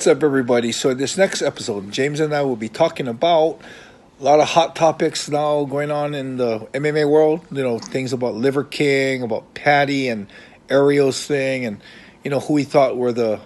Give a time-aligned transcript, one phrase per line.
[0.00, 0.72] What's up, everybody?
[0.72, 3.60] So, this next episode, James and I will be talking about
[4.18, 7.44] a lot of hot topics now going on in the MMA world.
[7.50, 10.26] You know, things about Liver King, about Paddy and
[10.70, 11.82] Ariel's thing, and
[12.24, 13.40] you know who we thought were the,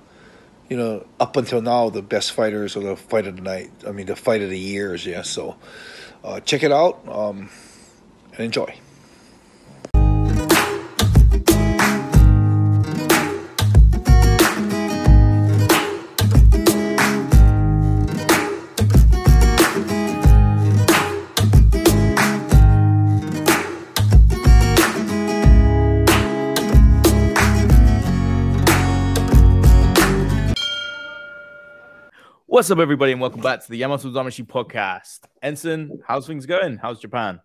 [0.68, 3.72] you know, up until now the best fighters or the fight of the night.
[3.84, 5.04] I mean, the fight of the years.
[5.04, 5.22] Yeah.
[5.22, 5.56] So,
[6.22, 7.50] uh, check it out um,
[8.30, 8.78] and enjoy.
[32.54, 35.22] What's up, everybody, and welcome back to the Yamato Damashi podcast.
[35.42, 36.76] Enson, how's things going?
[36.76, 37.40] How's Japan?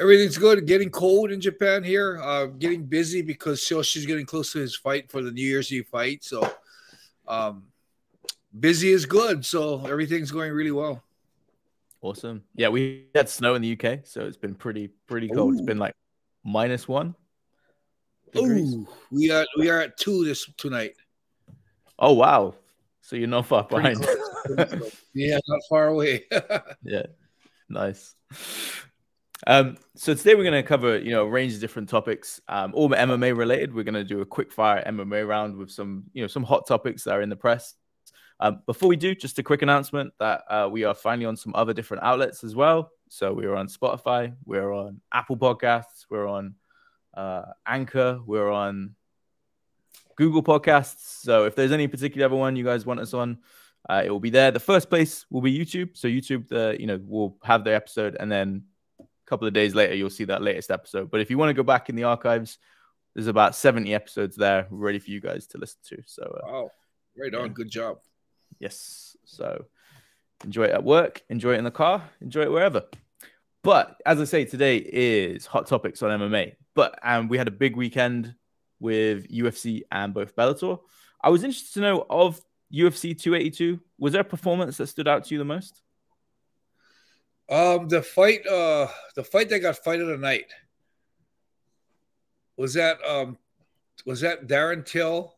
[0.00, 0.66] Everything's good.
[0.66, 2.20] Getting cold in Japan here.
[2.20, 5.86] Uh, getting busy because Shoshi's getting close to his fight for the New Year's Eve
[5.86, 6.24] fight.
[6.24, 6.52] So,
[7.28, 7.66] um,
[8.58, 9.46] busy is good.
[9.46, 11.04] So everything's going really well.
[12.02, 12.42] Awesome.
[12.56, 15.52] Yeah, we had snow in the UK, so it's been pretty pretty cold.
[15.52, 15.58] Ooh.
[15.58, 15.94] It's been like
[16.42, 17.14] minus one.
[18.32, 18.74] Degrees.
[18.74, 20.96] Ooh, we are we are at two this tonight.
[22.00, 22.56] Oh wow!
[23.14, 24.04] So you're not far behind.
[25.14, 26.24] yeah, not far away.
[26.82, 27.04] yeah,
[27.68, 28.12] nice.
[29.46, 32.72] Um, so today we're going to cover, you know, a range of different topics, um,
[32.74, 33.72] all MMA related.
[33.72, 36.66] We're going to do a quick fire MMA round with some, you know, some hot
[36.66, 37.74] topics that are in the press.
[38.40, 41.54] Um, before we do, just a quick announcement that uh, we are finally on some
[41.54, 42.90] other different outlets as well.
[43.10, 46.56] So we're on Spotify, we're on Apple Podcasts, we're on
[47.16, 48.96] uh, Anchor, we're on
[50.16, 51.22] Google Podcasts.
[51.22, 53.38] So if there's any particular other one you guys want us on,
[53.88, 54.50] uh, it will be there.
[54.50, 55.96] The first place will be YouTube.
[55.96, 58.64] So YouTube, the you know, will have the episode, and then
[59.00, 61.10] a couple of days later, you'll see that latest episode.
[61.10, 62.58] But if you want to go back in the archives,
[63.14, 66.02] there's about 70 episodes there ready for you guys to listen to.
[66.06, 66.70] So, uh, wow,
[67.16, 67.52] right on, yeah.
[67.52, 67.98] good job.
[68.58, 69.16] Yes.
[69.24, 69.66] So
[70.42, 72.84] enjoy it at work, enjoy it in the car, enjoy it wherever.
[73.62, 76.54] But as I say, today is hot topics on MMA.
[76.74, 78.34] But and um, we had a big weekend
[78.84, 80.78] with UFC and both Bellator.
[81.22, 82.38] I was interested to know of
[82.70, 83.80] UFC 282.
[83.98, 85.80] Was there a performance that stood out to you the most?
[87.48, 90.52] Um, the fight, uh, the fight that got fight of the night
[92.58, 93.38] was that um,
[94.04, 95.34] was that Darren Till?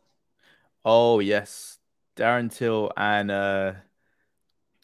[0.85, 1.79] Oh yes,
[2.17, 3.73] Darren Till and uh,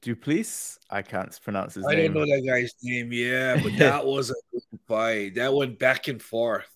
[0.02, 0.78] du Plessis.
[0.88, 2.12] I can't pronounce his I name.
[2.12, 3.12] I don't know that guy's name.
[3.12, 5.34] Yeah, but that was a good fight.
[5.34, 6.68] That went back and forth.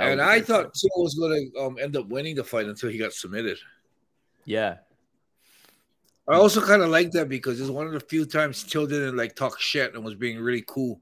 [0.00, 2.90] That and I thought Till was going to um, end up winning the fight until
[2.90, 3.58] he got submitted.
[4.44, 4.78] Yeah.
[6.28, 9.16] I also kind of like that because it's one of the few times Till didn't
[9.16, 11.00] like talk shit and was being really cool.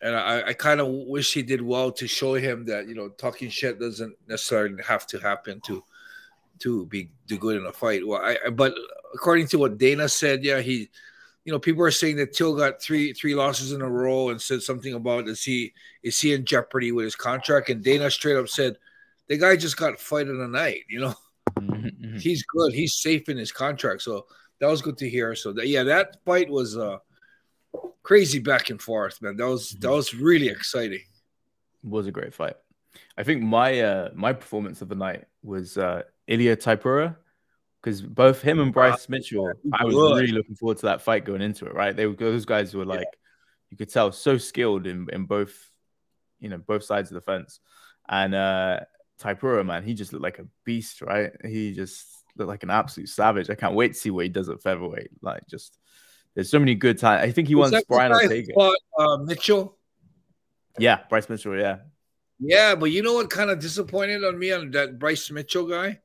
[0.00, 3.08] And I, I kind of wish he did well to show him that you know
[3.08, 5.82] talking shit doesn't necessarily have to happen to
[6.60, 8.06] to be do good in a fight.
[8.06, 8.74] Well, I but
[9.14, 10.90] according to what Dana said, yeah, he
[11.44, 14.40] you know, people are saying that Till got three three losses in a row and
[14.40, 15.72] said something about is he
[16.02, 17.68] is he in jeopardy with his contract?
[17.68, 18.76] And Dana straight up said,
[19.28, 20.82] the guy just got fight of the night.
[20.88, 21.14] You know,
[21.58, 22.72] mm-hmm, he's good.
[22.72, 24.02] He's safe in his contract.
[24.02, 24.26] So
[24.60, 25.34] that was good to hear.
[25.34, 26.98] So that, yeah, that fight was uh
[28.02, 29.36] crazy back and forth, man.
[29.36, 29.96] That was that mm-hmm.
[29.96, 31.00] was really exciting.
[31.84, 32.56] It was a great fight.
[33.18, 37.16] I think my uh my performance of the night was uh Ilia Topuria
[37.84, 41.42] because both him and Bryce Mitchell, I was really looking forward to that fight going
[41.42, 41.74] into it.
[41.74, 43.18] Right, they were those guys were like, yeah.
[43.70, 45.70] you could tell, so skilled in in both,
[46.40, 47.60] you know, both sides of the fence.
[48.08, 48.80] And uh
[49.20, 51.32] Topuria, man, he just looked like a beast, right?
[51.44, 52.06] He just
[52.36, 53.50] looked like an absolute savage.
[53.50, 55.10] I can't wait to see what he does at featherweight.
[55.20, 55.78] Like, just
[56.34, 57.22] there's so many good times.
[57.22, 58.52] I think he wants Brian Ortega.
[58.54, 59.76] Fought, uh, Mitchell.
[60.78, 61.56] Yeah, Bryce Mitchell.
[61.56, 61.78] Yeah.
[62.40, 66.00] Yeah, but you know what kind of disappointed on me on that Bryce Mitchell guy?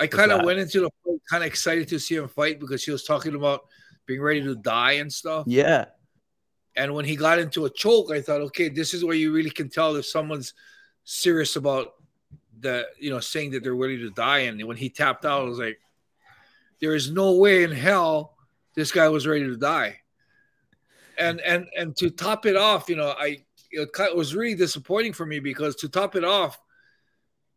[0.00, 2.84] I kind of went into the fight kind of excited to see him fight because
[2.84, 3.66] he was talking about
[4.06, 5.44] being ready to die and stuff.
[5.46, 5.86] Yeah.
[6.74, 9.50] And when he got into a choke, I thought, okay, this is where you really
[9.50, 10.54] can tell if someone's
[11.04, 11.94] serious about
[12.58, 14.40] the, you know, saying that they're ready to die.
[14.40, 15.78] And when he tapped out, I was like,
[16.80, 18.36] there is no way in hell
[18.74, 19.98] this guy was ready to die.
[21.18, 25.26] And and and to top it off, you know, I it was really disappointing for
[25.26, 26.58] me because to top it off,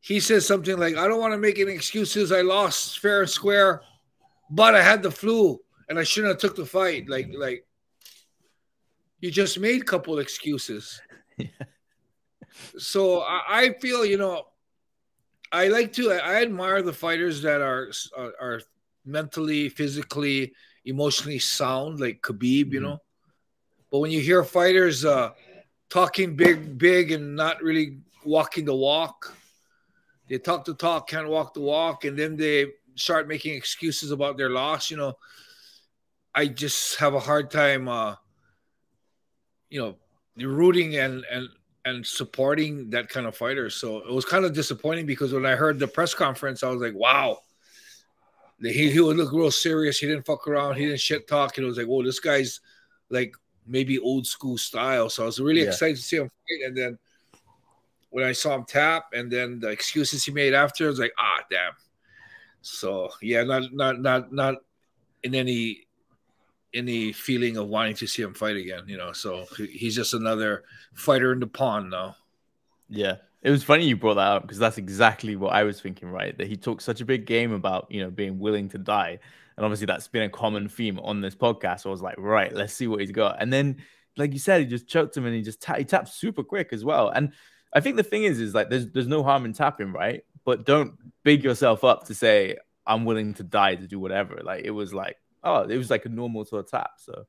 [0.03, 2.33] he says something like, I don't want to make any excuses.
[2.33, 3.83] I lost fair and square,
[4.49, 7.07] but I had the flu and I shouldn't have took the fight.
[7.07, 7.65] Like, like
[9.21, 11.01] you just made a couple excuses.
[11.37, 11.47] Yeah.
[12.77, 14.45] So I, I, feel, you know,
[15.51, 18.61] I like to, I admire the fighters that are, are, are
[19.05, 20.53] mentally, physically,
[20.85, 22.73] emotionally sound, like Khabib, mm-hmm.
[22.73, 22.99] you know.
[23.89, 25.31] But when you hear fighters uh,
[25.89, 29.35] talking big, big and not really walking the walk,
[30.33, 32.65] they talk the talk, can't walk the walk, and then they
[32.95, 34.89] start making excuses about their loss.
[34.89, 35.13] You know,
[36.33, 38.15] I just have a hard time, uh,
[39.69, 39.95] you know,
[40.43, 41.49] rooting and and
[41.85, 43.69] and supporting that kind of fighter.
[43.69, 46.81] So it was kind of disappointing because when I heard the press conference, I was
[46.81, 47.39] like, wow.
[48.59, 49.99] He, he would look real serious.
[49.99, 50.77] He didn't fuck around.
[50.77, 51.57] He didn't shit talk.
[51.57, 52.61] And it was like, oh, this guy's
[53.09, 53.35] like
[53.67, 55.09] maybe old school style.
[55.09, 55.67] So I was really yeah.
[55.67, 56.67] excited to see him fight.
[56.67, 56.97] And then
[58.13, 61.13] when I saw him tap, and then the excuses he made after, I was like,
[61.17, 61.73] ah, damn.
[62.61, 64.55] So yeah, not not not not
[65.23, 65.87] in any
[66.75, 68.83] any feeling of wanting to see him fight again.
[68.85, 70.63] You know, so he's just another
[70.93, 72.15] fighter in the pond now.
[72.87, 76.07] Yeah, it was funny you brought that up because that's exactly what I was thinking.
[76.07, 79.17] Right, that he talked such a big game about you know being willing to die,
[79.57, 81.81] and obviously that's been a common theme on this podcast.
[81.81, 83.77] So I was like, right, let's see what he's got, and then
[84.17, 86.71] like you said, he just choked him and he just ta- he tapped super quick
[86.71, 87.09] as well.
[87.09, 87.33] And
[87.73, 90.23] I think the thing is, is like there's there's no harm in tapping, right?
[90.45, 90.93] But don't
[91.23, 94.41] big yourself up to say I'm willing to die to do whatever.
[94.43, 96.91] Like it was like oh, it was like a normal sort of tap.
[96.97, 97.25] So,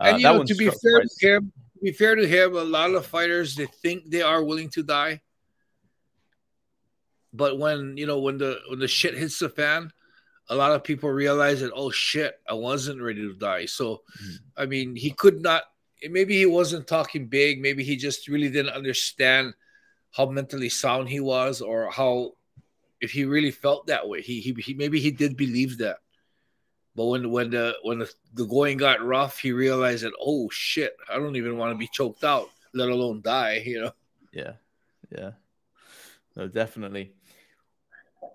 [0.00, 2.64] uh, and you know, to be fair to him, to be fair to him, a
[2.64, 5.20] lot of fighters they think they are willing to die,
[7.32, 9.92] but when you know when the when the shit hits the fan,
[10.48, 13.66] a lot of people realize that oh shit, I wasn't ready to die.
[13.66, 14.34] So, mm-hmm.
[14.56, 15.62] I mean, he could not.
[16.08, 17.60] Maybe he wasn't talking big.
[17.60, 19.52] Maybe he just really didn't understand
[20.12, 22.32] how mentally sound he was, or how
[23.00, 24.22] if he really felt that way.
[24.22, 25.98] He he, he maybe he did believe that.
[26.94, 30.96] But when when the when the, the going got rough, he realized that oh shit,
[31.08, 33.62] I don't even want to be choked out, let alone die.
[33.64, 33.92] You know.
[34.32, 34.52] Yeah,
[35.16, 35.30] yeah,
[36.36, 37.12] no, definitely.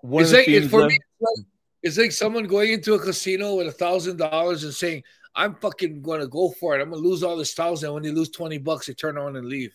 [0.00, 1.46] One it's like it, for me, it's like,
[1.82, 6.02] it's like someone going into a casino with a thousand dollars and saying, "I'm fucking
[6.02, 6.82] going to go for it.
[6.82, 7.92] I'm going to lose all this thousand.
[7.92, 9.74] When they lose twenty bucks, they turn on and leave."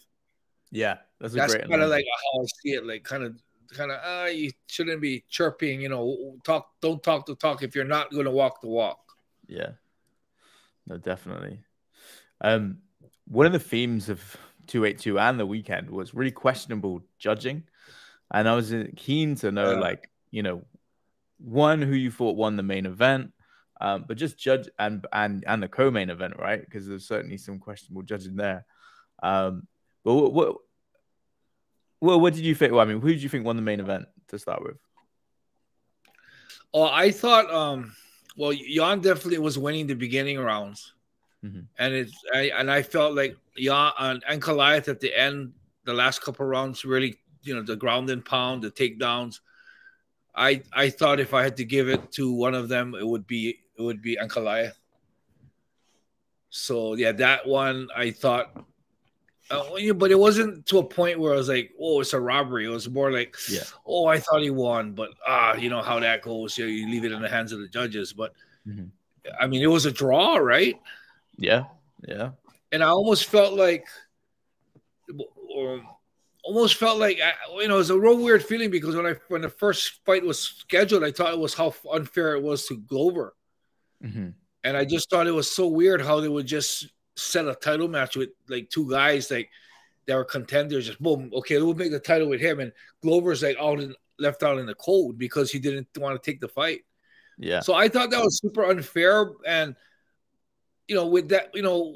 [0.72, 2.86] Yeah, that's, that's kind of like how I see it.
[2.86, 3.40] Like kind of
[3.74, 5.82] kind of ah, uh, you shouldn't be chirping.
[5.82, 6.70] You know, talk.
[6.82, 9.00] Don't talk the talk if you're not going to walk the walk.
[9.48, 9.72] Yeah,
[10.88, 11.64] no, definitely.
[12.42, 12.80] Um,
[13.28, 14.20] one of the themes of
[14.68, 17.64] 282 and the weekend was really questionable judging,
[18.34, 19.80] and I was uh, keen to know, yeah.
[19.80, 20.64] like, you know,
[21.38, 23.32] one who you thought won the main event.
[23.80, 26.62] Um, but just judge and and and the co-main event, right?
[26.62, 28.66] Because there's certainly some questionable judging there.
[29.24, 29.68] Um,
[30.04, 30.56] but what, what
[32.02, 32.74] well, what did you think?
[32.74, 34.78] Well, I mean, who did you think won the main event to start with?
[36.74, 37.94] Oh, I thought, um,
[38.36, 40.94] well, Jan definitely was winning the beginning rounds,
[41.46, 41.62] mm-hmm.
[41.78, 45.54] and it's I, and I felt like Jan and, and Goliath at the end,
[45.86, 49.42] the last couple rounds, really, you know, the ground and pound, the takedowns.
[50.34, 53.28] I I thought if I had to give it to one of them, it would
[53.28, 54.74] be it would be Ankalaev.
[56.50, 58.66] So yeah, that one I thought
[59.52, 62.66] uh, but it wasn't to a point where I was like, "Oh, it's a robbery."
[62.66, 63.64] It was more like, yeah.
[63.86, 66.58] "Oh, I thought he won," but ah, you know how that goes.
[66.58, 68.14] You, you leave it in the hands of the judges.
[68.14, 68.34] But
[68.68, 68.86] mm-hmm.
[69.40, 70.80] I mean, it was a draw, right?
[71.38, 71.66] Yeah,
[72.08, 72.32] yeah.
[72.72, 73.86] And I almost felt like,
[75.58, 75.86] um,
[76.44, 77.20] almost felt like
[77.58, 80.24] you know, it was a real weird feeling because when I when the first fight
[80.24, 83.36] was scheduled, I thought it was how unfair it was to Glover,
[84.04, 84.30] mm-hmm.
[84.64, 87.88] and I just thought it was so weird how they would just set a title
[87.88, 89.50] match with like two guys like
[90.08, 90.88] that were contenders.
[90.88, 92.60] Just boom, okay, we'll make the title with him.
[92.60, 92.72] And
[93.02, 96.42] Glover's like out in, left out in the cold because he didn't want to take
[96.42, 96.82] the fight.
[97.38, 97.62] Yeah.
[97.62, 99.32] So I thought that was super unfair.
[99.46, 99.76] And
[100.88, 101.96] you know, with that, you know,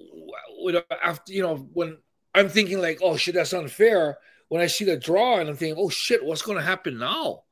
[0.60, 1.98] with after you know when
[2.34, 4.18] I'm thinking like, oh shit, that's unfair.
[4.48, 7.44] When I see the draw and I'm thinking, oh shit, what's going to happen now?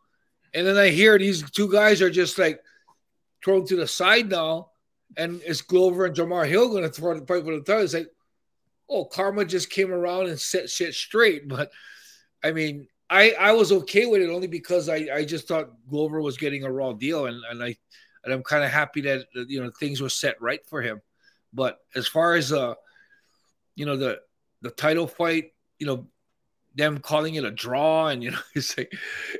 [0.53, 2.61] And then I hear these two guys are just like
[3.43, 4.69] thrown to the side now
[5.17, 7.83] and is Glover and Jamahal Hill going to throw the fight for the title?
[7.83, 8.09] It's like,
[8.89, 11.47] oh, karma just came around and set shit straight.
[11.47, 11.71] But
[12.43, 16.21] I mean, I I was okay with it only because I I just thought Glover
[16.21, 17.75] was getting a raw deal, and and I
[18.23, 21.01] and I'm kind of happy that you know things were set right for him.
[21.53, 22.73] But as far as uh,
[23.75, 24.19] you know the
[24.61, 26.07] the title fight, you know,
[26.75, 28.91] them calling it a draw, and you know, it's like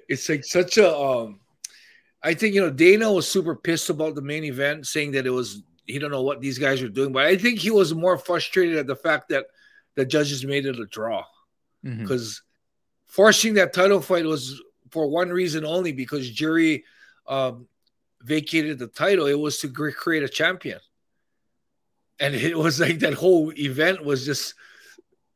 [0.08, 1.40] it's like such a um
[2.24, 5.32] I think you know Dana was super pissed about the main event, saying that it
[5.32, 7.12] was he don't know what these guys are doing.
[7.12, 9.46] But I think he was more frustrated at the fact that
[9.96, 11.26] the judges made it a draw
[11.84, 13.14] because mm-hmm.
[13.14, 16.84] forcing that title fight was for one reason only because Jiri
[17.28, 17.68] um,
[18.22, 19.28] vacated the title.
[19.28, 20.80] It was to create a champion,
[22.20, 24.56] and it was like that whole event was just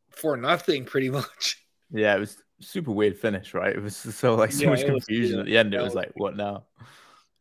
[0.10, 1.64] for nothing, pretty much.
[1.92, 3.76] Yeah, it was super weird finish, right?
[3.76, 5.74] It was so like so yeah, much confusion was, at the end.
[5.74, 6.66] It was like, what now?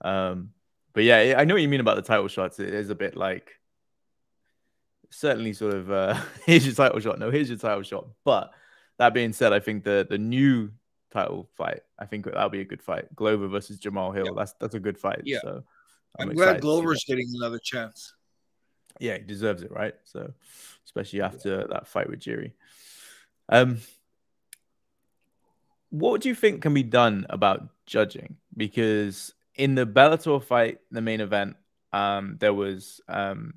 [0.02, 0.50] Um,
[0.92, 2.58] but yeah, I know what you mean about the title shots.
[2.58, 3.52] It is a bit like
[5.10, 7.18] certainly sort of uh, here's your title shot.
[7.18, 8.06] No, here's your title shot.
[8.24, 8.50] But
[8.98, 10.70] that being said, I think the the new
[11.12, 11.80] title fight.
[11.98, 13.14] I think that'll be a good fight.
[13.14, 14.34] Glover versus Jamahal Hill.
[14.34, 15.22] That's that's a good fight.
[15.24, 15.38] Yeah.
[15.42, 15.62] So
[16.18, 18.14] I'm, I'm glad Glover's getting another chance.
[18.98, 19.94] Yeah, he deserves it, right?
[20.04, 20.32] So
[20.84, 21.66] especially after yeah.
[21.68, 22.52] that fight with Jiri.
[23.48, 23.78] Um,
[25.90, 28.36] what do you think can be done about judging?
[28.56, 31.56] Because in the Bellator fight, the main event,
[31.92, 33.54] um, there was um,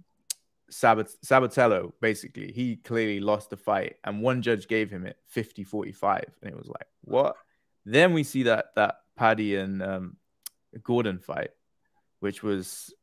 [0.69, 2.51] Sabat- Sabatello, basically.
[2.51, 6.25] He clearly lost the fight, and one judge gave him it 50 45.
[6.41, 7.35] And it was like, what?
[7.85, 10.17] Then we see that that Paddy and um,
[10.83, 11.49] Gordon fight,
[12.19, 12.93] which was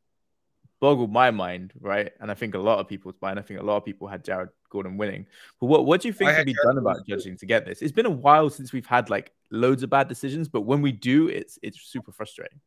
[0.79, 2.11] boggled my mind, right?
[2.19, 3.39] And I think a lot of people's mind.
[3.39, 5.25] I think a lot of people had Jared Gordon winning.
[5.59, 7.81] But what, what do you think can be done about judging to get this?
[7.81, 10.91] It's been a while since we've had like loads of bad decisions, but when we
[10.91, 12.59] do, it's it's super frustrating.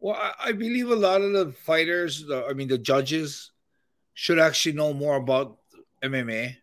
[0.00, 3.52] Well, I, I believe a lot of the fighters, the, I mean, the judges,
[4.14, 5.58] should actually know more about
[6.02, 6.56] MMA.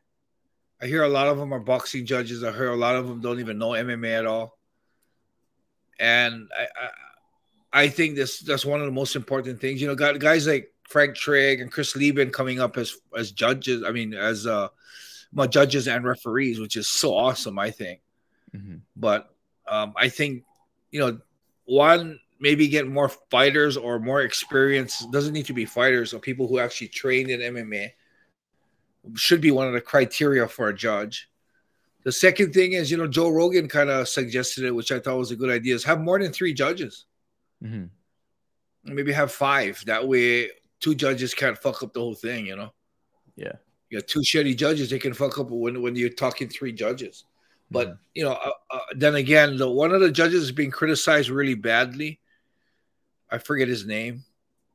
[0.81, 2.43] I hear a lot of them are boxing judges.
[2.43, 4.57] I hear a lot of them don't even know MMA at all.
[5.99, 9.81] And I, I, I think this that's one of the most important things.
[9.81, 13.83] You know, guys like Frank Trigg and Chris Leben coming up as as judges.
[13.83, 14.69] I mean, as uh,
[15.31, 17.57] well, judges and referees, which is so awesome.
[17.57, 18.01] I think.
[18.55, 18.77] Mm-hmm.
[18.95, 19.29] But
[19.67, 20.43] um, I think
[20.91, 21.19] you know,
[21.65, 25.05] one maybe get more fighters or more experience.
[25.11, 27.91] Doesn't need to be fighters or people who actually trained in MMA.
[29.15, 31.29] Should be one of the criteria for a judge.
[32.03, 35.17] The second thing is, you know, Joe Rogan kind of suggested it, which I thought
[35.17, 37.05] was a good idea, is have more than three judges.
[37.63, 37.85] Mm-hmm.
[38.95, 39.83] Maybe have five.
[39.85, 40.49] That way,
[40.79, 42.73] two judges can't fuck up the whole thing, you know?
[43.35, 43.53] Yeah.
[43.89, 47.25] You got two shitty judges, they can fuck up when, when you're talking three judges.
[47.71, 47.95] But, mm-hmm.
[48.15, 51.55] you know, uh, uh, then again, the, one of the judges is being criticized really
[51.55, 52.19] badly
[53.31, 54.23] I forget his name.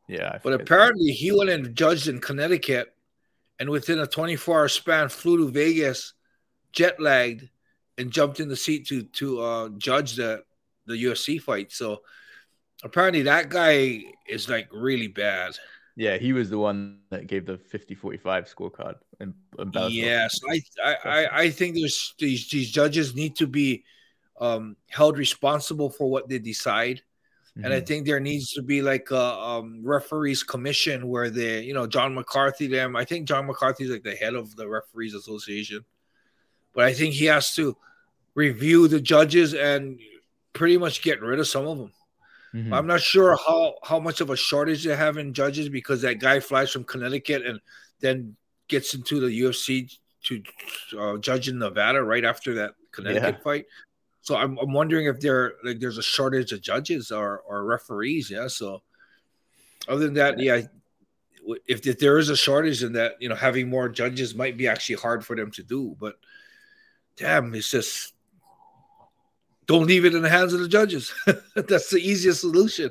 [0.09, 0.39] Yeah.
[0.43, 2.95] But apparently he went and judged in Connecticut
[3.59, 6.15] and within a 24 hour span flew to Vegas,
[6.73, 7.49] jet lagged,
[7.97, 10.43] and jumped in the seat to to uh, judge the
[10.87, 11.73] the UFC fight.
[11.73, 12.03] So
[12.83, 15.57] apparently that guy is like really bad.
[15.97, 18.97] Yeah, he was the one that gave the 50-45 scorecard.
[19.21, 23.85] In, in yes, I, I I think there's these these judges need to be
[24.41, 27.03] um, held responsible for what they decide.
[27.57, 27.65] Mm-hmm.
[27.65, 27.87] And I mm-hmm.
[27.87, 32.15] think there needs to be like a um, referees commission where they, you know, John
[32.15, 32.97] McCarthy, them.
[32.97, 35.85] I think John McCarthy is like the head of the referees association,
[36.73, 37.77] but I think he has to
[38.35, 40.01] review the judges and
[40.53, 41.93] pretty much get rid of some of them.
[42.55, 42.73] Mm-hmm.
[42.73, 46.21] I'm not sure how how much of a shortage they have in judges because that
[46.21, 47.61] guy flies from Connecticut and
[48.01, 48.37] then
[48.69, 50.43] gets into the UFC to
[50.99, 53.43] uh, judge in Nevada right after that Connecticut yeah.
[53.43, 53.67] fight.
[54.23, 58.31] So I'm, I'm wondering if there like there's a shortage of judges or, or referees.
[58.31, 58.47] Yeah.
[58.47, 58.83] So
[59.87, 60.63] other than that, yeah,
[61.67, 64.67] if, if there is a shortage in that, you know, having more judges might be
[64.67, 65.95] actually hard for them to do.
[66.01, 66.15] But
[67.17, 68.14] damn, it's just
[69.67, 71.13] don't leave it in the hands of the judges.
[71.55, 72.91] That's the easiest solution.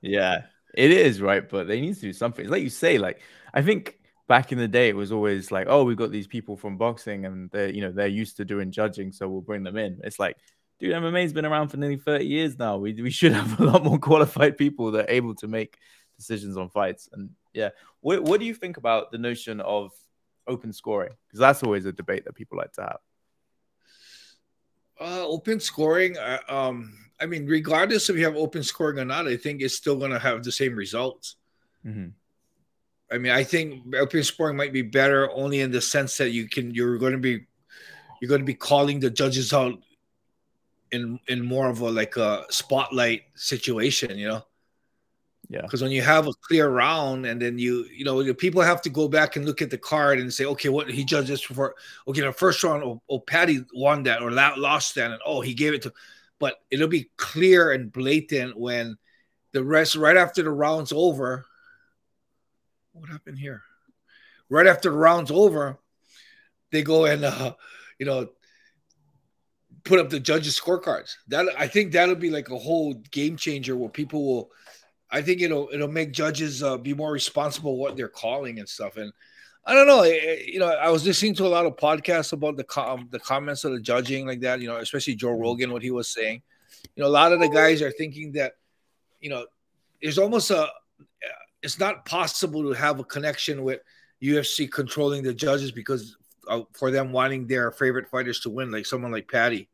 [0.00, 0.42] yeah,
[0.74, 2.48] it is right, but they need to do something.
[2.48, 3.20] Like you say, like
[3.52, 6.56] I think back in the day it was always like, oh, we've got these people
[6.56, 9.76] from boxing and they're you know they're used to doing judging, so we'll bring them
[9.76, 10.00] in.
[10.04, 10.36] It's like
[10.78, 12.78] dude, MMA's been around for nearly 30 years now.
[12.78, 15.78] We, we should have a lot more qualified people that are able to make
[16.16, 17.08] decisions on fights.
[17.12, 19.92] And yeah, what, what do you think about the notion of
[20.46, 21.12] open scoring?
[21.26, 22.98] Because that's always a debate that people like to have.
[25.00, 29.28] Uh, open scoring, uh, um, I mean, regardless if you have open scoring or not,
[29.28, 31.36] I think it's still going to have the same results.
[31.86, 32.08] Mm-hmm.
[33.10, 36.48] I mean, I think open scoring might be better only in the sense that you
[36.48, 37.46] can you're going to be
[38.20, 39.80] you're going to be calling the judges out
[40.92, 44.44] in in more of a like a spotlight situation, you know.
[45.50, 45.62] Yeah.
[45.62, 48.90] Because when you have a clear round and then you, you know, people have to
[48.90, 51.74] go back and look at the card and say, okay, what he judged this for?
[52.06, 55.54] Okay, the first round, oh, oh Paddy won that or lost that, and oh, he
[55.54, 55.92] gave it to.
[56.38, 58.98] But it'll be clear and blatant when
[59.52, 61.46] the rest, right after the round's over.
[62.92, 63.62] What happened here?
[64.50, 65.78] Right after the round's over,
[66.72, 67.54] they go and, uh,
[67.98, 68.28] you know,
[69.84, 71.14] put up the judges' scorecards.
[71.28, 74.50] That I think that'll be like a whole game changer where people will.
[75.10, 78.96] I think it'll it'll make judges uh, be more responsible what they're calling and stuff.
[78.96, 79.12] And
[79.64, 82.64] I don't know, you know, I was listening to a lot of podcasts about the
[82.64, 84.60] com- the comments of the judging like that.
[84.60, 86.42] You know, especially Joe Rogan, what he was saying.
[86.94, 88.54] You know, a lot of the guys are thinking that,
[89.20, 89.46] you know,
[90.02, 90.68] there's almost a.
[91.62, 93.80] It's not possible to have a connection with
[94.22, 96.16] UFC controlling the judges because
[96.48, 99.68] uh, for them wanting their favorite fighters to win, like someone like Paddy.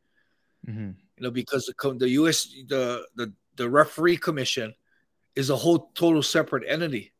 [0.66, 0.90] Mm-hmm.
[1.16, 2.52] You know, because the the U.S.
[2.68, 4.74] the the the referee commission
[5.36, 7.12] is a whole total separate entity.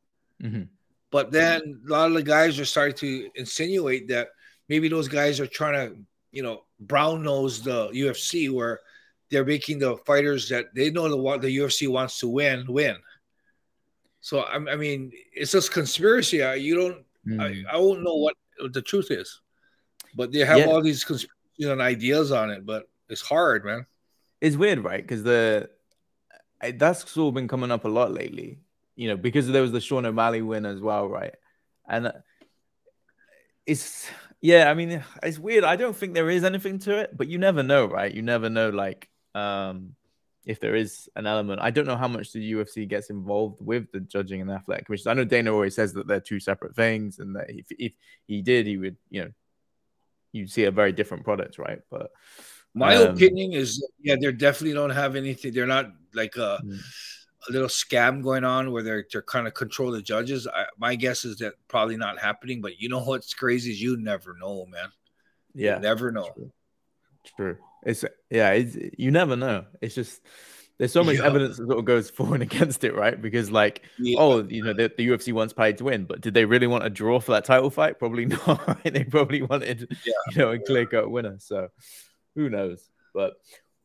[0.42, 0.62] Mm-hmm.
[1.10, 4.28] But then a lot of the guys are starting to insinuate that
[4.68, 5.96] maybe those guys are trying to
[6.34, 8.80] you know, Brown knows the UFC where
[9.30, 12.96] they're making the fighters that they know the what the UFC wants to win win.
[14.20, 16.42] So I, I mean, it's just conspiracy.
[16.42, 17.40] I, you don't, mm.
[17.40, 17.74] I.
[17.74, 18.34] I won't know what
[18.72, 19.40] the truth is,
[20.16, 20.66] but they have yeah.
[20.66, 22.66] all these conspiracy and ideas on it.
[22.66, 23.86] But it's hard, man.
[24.40, 25.02] It's weird, right?
[25.02, 25.70] Because the
[26.72, 28.58] that's sort of been coming up a lot lately.
[28.96, 31.34] You know, because there was the Sean O'Malley win as well, right?
[31.88, 32.12] And uh,
[33.66, 34.08] it's
[34.40, 35.64] yeah, I mean, it's weird.
[35.64, 38.12] I don't think there is anything to it, but you never know, right?
[38.12, 39.96] You never know, like, um,
[40.44, 41.60] if there is an element.
[41.62, 44.84] I don't know how much the UFC gets involved with the judging and the athletic
[44.84, 45.10] commission.
[45.10, 47.92] I know Dana always says that they're two separate things, and that if, if
[48.26, 49.30] he did, he would, you know,
[50.32, 51.80] you'd see a very different product, right?
[51.90, 52.10] But
[52.74, 55.54] my um, opinion is, yeah, they definitely don't have anything.
[55.54, 56.78] They're not like a, mm.
[57.48, 60.46] a little scam going on where they're they're kind of control the judges.
[60.46, 62.60] I, my guess is that probably not happening.
[62.60, 64.88] But you know what's crazy is you never know, man.
[65.54, 66.30] Yeah, you never know.
[66.34, 66.52] True.
[67.36, 67.56] True.
[67.84, 68.50] It's yeah.
[68.50, 69.66] It's, you never know.
[69.80, 70.20] It's just
[70.78, 71.26] there's so much yeah.
[71.26, 73.20] evidence that sort of goes for and against it, right?
[73.20, 74.18] Because like, yeah.
[74.18, 76.84] oh, you know, the, the, UFC wants paid to win, but did they really want
[76.84, 77.98] a draw for that title fight?
[77.98, 78.66] Probably not.
[78.66, 78.92] Right?
[78.92, 80.12] They probably wanted, yeah.
[80.30, 81.36] you know, a clear cut winner.
[81.38, 81.68] So
[82.34, 82.88] who knows?
[83.12, 83.34] But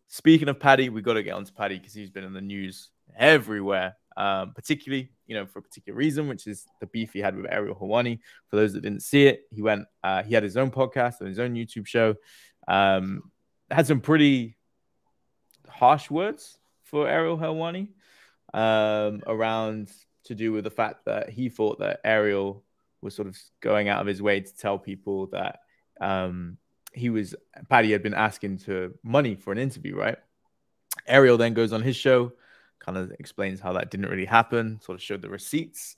[0.10, 2.42] speaking of Paddy, we've got to get on to Paddy because he's been in the
[2.42, 7.20] news everywhere, um, particularly, you know, for a particular reason, which is the beef he
[7.20, 8.20] had with Ariel Helwani.
[8.50, 11.30] For those that didn't see it, he went, uh, he had his own podcast and
[11.30, 12.16] his own YouTube show.
[12.68, 13.32] Um,
[13.72, 14.58] had some pretty
[15.68, 17.90] harsh words for Ariel Helwani
[18.54, 19.92] um, around
[20.26, 22.64] to do with the fact that he thought that Ariel
[23.02, 25.60] was sort of going out of his way to tell people that
[26.02, 26.58] um,
[26.92, 27.36] he was
[27.70, 30.18] Paddy had been asking to money for an interview, right?
[31.08, 32.34] Ariel then goes on his show,
[32.80, 35.96] kind of explains how that didn't really happen, sort of showed the receipts.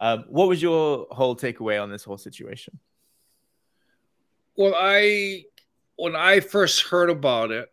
[0.00, 2.78] Um, what was your whole takeaway on this whole situation?
[4.56, 5.44] Well, I
[5.96, 7.68] when I first heard about it,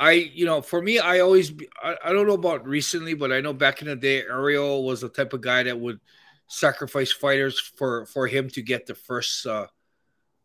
[0.00, 3.40] I you know for me I always I, I don't know about recently, but I
[3.40, 6.00] know back in the day Ariel was the type of guy that would
[6.48, 9.66] sacrifice fighters for for him to get the first uh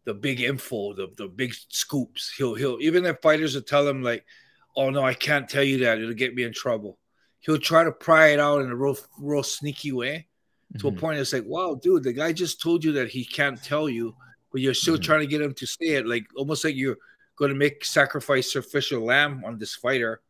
[0.07, 2.33] the big info, the the big scoops.
[2.37, 4.25] He'll he'll even if fighters will tell him like,
[4.73, 6.97] "Oh no, I can't tell you that; it'll get me in trouble."
[7.41, 10.27] He'll try to pry it out in a real real sneaky way,
[10.71, 10.79] mm-hmm.
[10.79, 10.99] to a mm-hmm.
[11.01, 14.15] point it's like, "Wow, dude, the guy just told you that he can't tell you,
[14.49, 15.03] but you're still mm-hmm.
[15.03, 16.97] trying to get him to say it, like almost like you're
[17.35, 20.21] going to make sacrifice official lamb on this fighter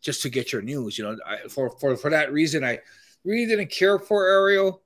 [0.00, 2.80] just to get your news." You know, I, for for for that reason, I
[3.22, 4.80] really didn't care for Ariel,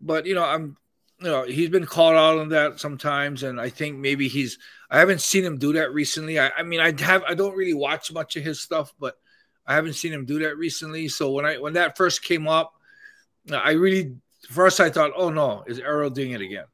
[0.00, 0.76] but you know, I'm
[1.22, 4.58] you know he's been called out on that sometimes and i think maybe he's
[4.90, 6.38] i haven't seen him do that recently.
[6.38, 9.16] I, I mean i have i don't really watch much of his stuff but
[9.66, 11.08] i haven't seen him do that recently.
[11.08, 12.74] So when i when that first came up
[13.52, 14.16] i really
[14.50, 16.64] first i thought oh no is Ariel doing it again?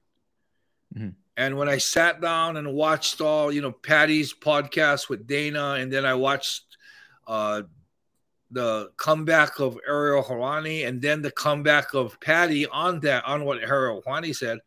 [0.97, 1.11] Mm-hmm.
[1.37, 5.93] and when i sat down and watched all you know Paddy's podcast with dana and
[5.93, 6.79] then i watched
[7.27, 7.63] uh
[8.51, 13.63] the comeback of Ariel Helwani and then the comeback of Paddy on that on what
[13.63, 14.59] Ariel Helwani said.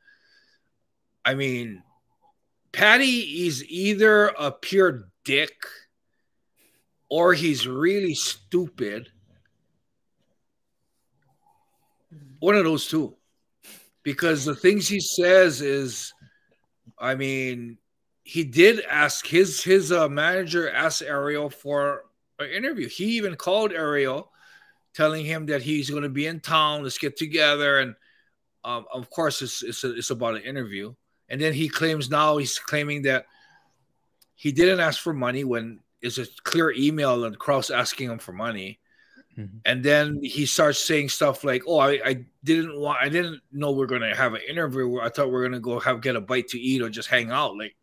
[1.26, 1.84] I mean,
[2.72, 5.54] Paddy is either a pure dick
[7.10, 9.10] or he's really stupid.
[12.40, 13.16] One of those two.
[14.04, 16.12] Because the things he says is,
[16.98, 17.78] I mean,
[18.24, 22.06] he did ask his his uh, manager asked Ariel for
[22.50, 22.88] interview.
[22.88, 24.32] He even called Ariel,
[24.94, 26.84] telling him that he's going to be in town.
[26.84, 27.80] Let's get together.
[27.80, 27.96] And
[28.64, 30.94] um, of course, it's it's, a, it's about an interview.
[31.30, 33.26] And then he claims now he's claiming that
[34.36, 38.34] he didn't ask for money when it's a clear email and Krause asking him for
[38.34, 38.80] money.
[39.38, 39.58] Mm-hmm.
[39.66, 43.72] And then he starts saying stuff like, "Oh, I, I didn't want, I didn't know
[43.72, 45.00] we are going to have an interview.
[45.00, 47.08] I thought we are going to go have get a bite to eat or just
[47.08, 47.76] hang out." Like,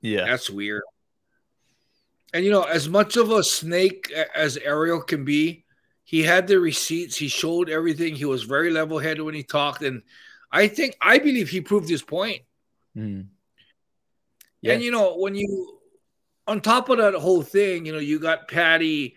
[0.00, 0.82] yeah, that's weird.
[2.32, 5.64] And you know, as much of a snake as Ariel can be,
[6.04, 7.16] he had the receipts.
[7.16, 8.14] He showed everything.
[8.14, 10.02] He was very level headed when he talked, and
[10.50, 12.42] I think I believe he proved his point.
[12.96, 13.26] Mm.
[14.60, 14.74] Yes.
[14.74, 15.78] And you know, when you
[16.46, 19.16] on top of that whole thing, you know, you got Paddy.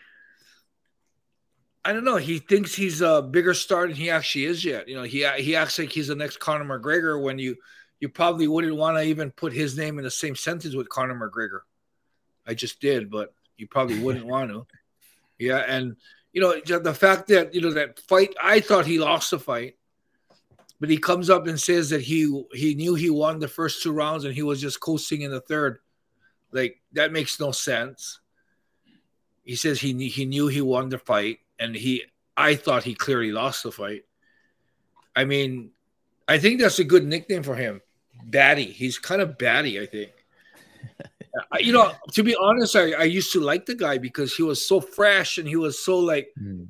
[1.84, 2.16] I don't know.
[2.16, 4.88] He thinks he's a bigger star than he actually is yet.
[4.88, 7.56] You know, he he acts like he's the next Conor McGregor when you
[8.00, 11.16] you probably wouldn't want to even put his name in the same sentence with Conor
[11.16, 11.60] McGregor.
[12.48, 14.66] I just did, but you probably wouldn't want to.
[15.38, 15.96] Yeah, and
[16.32, 19.76] you know the fact that you know that fight, I thought he lost the fight,
[20.80, 23.92] but he comes up and says that he he knew he won the first two
[23.92, 25.80] rounds and he was just coasting in the third.
[26.52, 28.20] Like that makes no sense.
[29.44, 32.04] He says he he knew he won the fight, and he
[32.38, 34.04] I thought he clearly lost the fight.
[35.16, 35.72] I mean,
[36.28, 37.82] I think that's a good nickname for him,
[38.26, 38.66] batty.
[38.66, 40.12] He's kind of batty, I think.
[41.60, 44.66] you know, to be honest, I, I used to like the guy because he was
[44.66, 46.68] so fresh and he was so like, mm.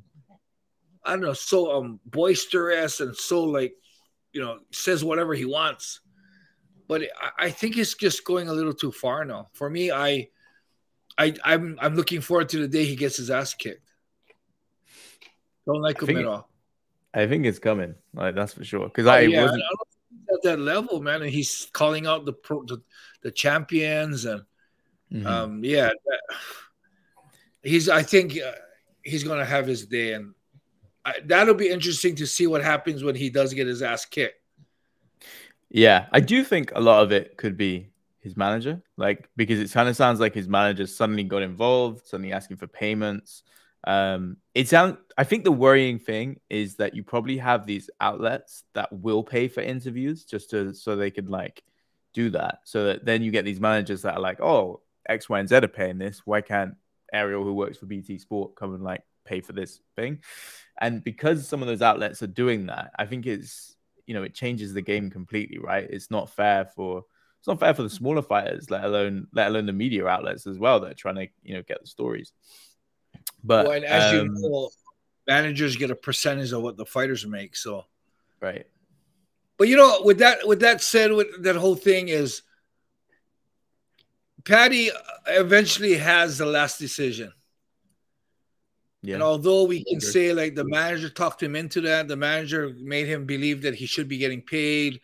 [1.03, 3.75] I don't know, so um boisterous and so like,
[4.31, 6.01] you know, says whatever he wants.
[6.87, 9.47] But I, I think it's just going a little too far now.
[9.53, 10.29] For me, I,
[11.17, 13.91] I, I'm I'm looking forward to the day he gets his ass kicked.
[15.65, 16.49] Don't like him at all.
[17.13, 17.95] I think it's coming.
[18.13, 18.85] Like that's for sure.
[18.85, 21.21] Because oh, I yeah, wasn't I at that level, man.
[21.21, 22.81] And he's calling out the pro, the,
[23.21, 24.43] the champions and
[25.11, 25.27] mm-hmm.
[25.27, 25.91] um yeah,
[27.63, 27.89] he's.
[27.89, 28.51] I think uh,
[29.03, 30.33] he's gonna have his day, and
[31.03, 34.41] I, that'll be interesting to see what happens when he does get his ass kicked.
[35.69, 37.89] Yeah, I do think a lot of it could be
[38.19, 42.31] his manager, like because it kind of sounds like his manager suddenly got involved, suddenly
[42.31, 43.43] asking for payments.
[43.85, 44.97] Um, it sounds.
[45.17, 49.47] I think the worrying thing is that you probably have these outlets that will pay
[49.47, 51.63] for interviews just to so they could like
[52.13, 52.59] do that.
[52.63, 55.55] So that then you get these managers that are like, oh, X, Y, and Z
[55.55, 56.21] are paying this.
[56.25, 56.75] Why can't
[57.13, 60.19] Ariel, who works for BT Sport, come and like pay for this thing?
[60.79, 64.33] And because some of those outlets are doing that, I think it's you know it
[64.33, 65.87] changes the game completely, right?
[65.89, 67.03] It's not fair for
[67.39, 70.57] it's not fair for the smaller fighters, let alone let alone the media outlets as
[70.57, 72.31] well that are trying to you know get the stories.
[73.43, 74.69] But well, as um, you know,
[75.27, 77.55] managers get a percentage of what the fighters make.
[77.55, 77.85] So,
[78.41, 78.65] right.
[79.57, 82.41] But you know, with that with that said, with that whole thing is,
[84.45, 84.91] Paddy
[85.27, 87.33] eventually has the last decision.
[89.01, 89.15] Yeah.
[89.15, 93.07] And although we can say like the manager talked him into that, the manager made
[93.07, 94.99] him believe that he should be getting paid,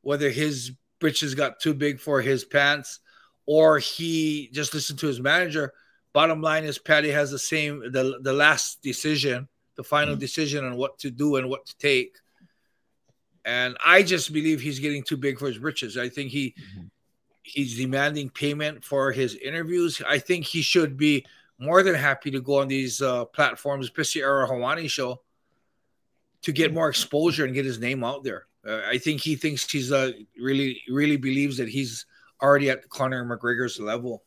[0.00, 3.00] whether his britches got too big for his pants
[3.44, 5.72] or he just listened to his manager.
[6.12, 10.20] Bottom line is Paddy has the same the the last decision, the final mm-hmm.
[10.20, 12.16] decision on what to do and what to take.
[13.44, 15.98] And I just believe he's getting too big for his britches.
[15.98, 16.86] I think he mm-hmm.
[17.42, 20.00] He's demanding payment for his interviews.
[20.08, 21.26] I think he should be
[21.58, 25.22] more than happy to go on these uh, platforms, especially Ariel Helwani show,
[26.42, 28.46] to get more exposure and get his name out there.
[28.66, 32.06] Uh, I think he thinks he's uh, really, really believes that he's
[32.40, 34.22] already at Conor McGregor's level.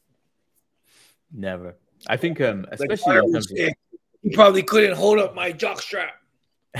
[1.32, 1.76] Never.
[2.08, 3.78] I think, um, especially like
[4.22, 6.12] he probably couldn't hold up my jockstrap.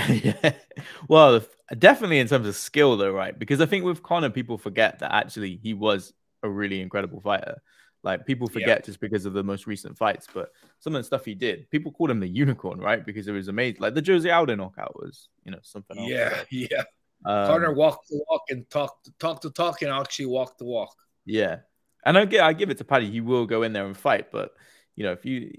[0.08, 0.52] yeah.
[1.08, 1.42] Well,
[1.78, 3.36] definitely in terms of skill, though, right?
[3.36, 6.12] Because I think with Conor, people forget that actually he was
[6.46, 7.60] a really incredible fighter.
[8.02, 8.86] Like people forget yeah.
[8.86, 11.90] just because of the most recent fights, but some of the stuff he did, people
[11.90, 13.04] called him the unicorn, right?
[13.04, 13.80] Because it was amazing.
[13.80, 16.08] Like the Jose Aldo knockout was, you know, something else.
[16.08, 16.82] Yeah, yeah.
[17.24, 20.94] Um, Conor walked the walk and talked talk the talk and actually walk the walk.
[21.24, 21.58] Yeah,
[22.04, 23.10] and I give, I give it to Paddy.
[23.10, 24.52] He will go in there and fight, but
[24.94, 25.50] you know, if you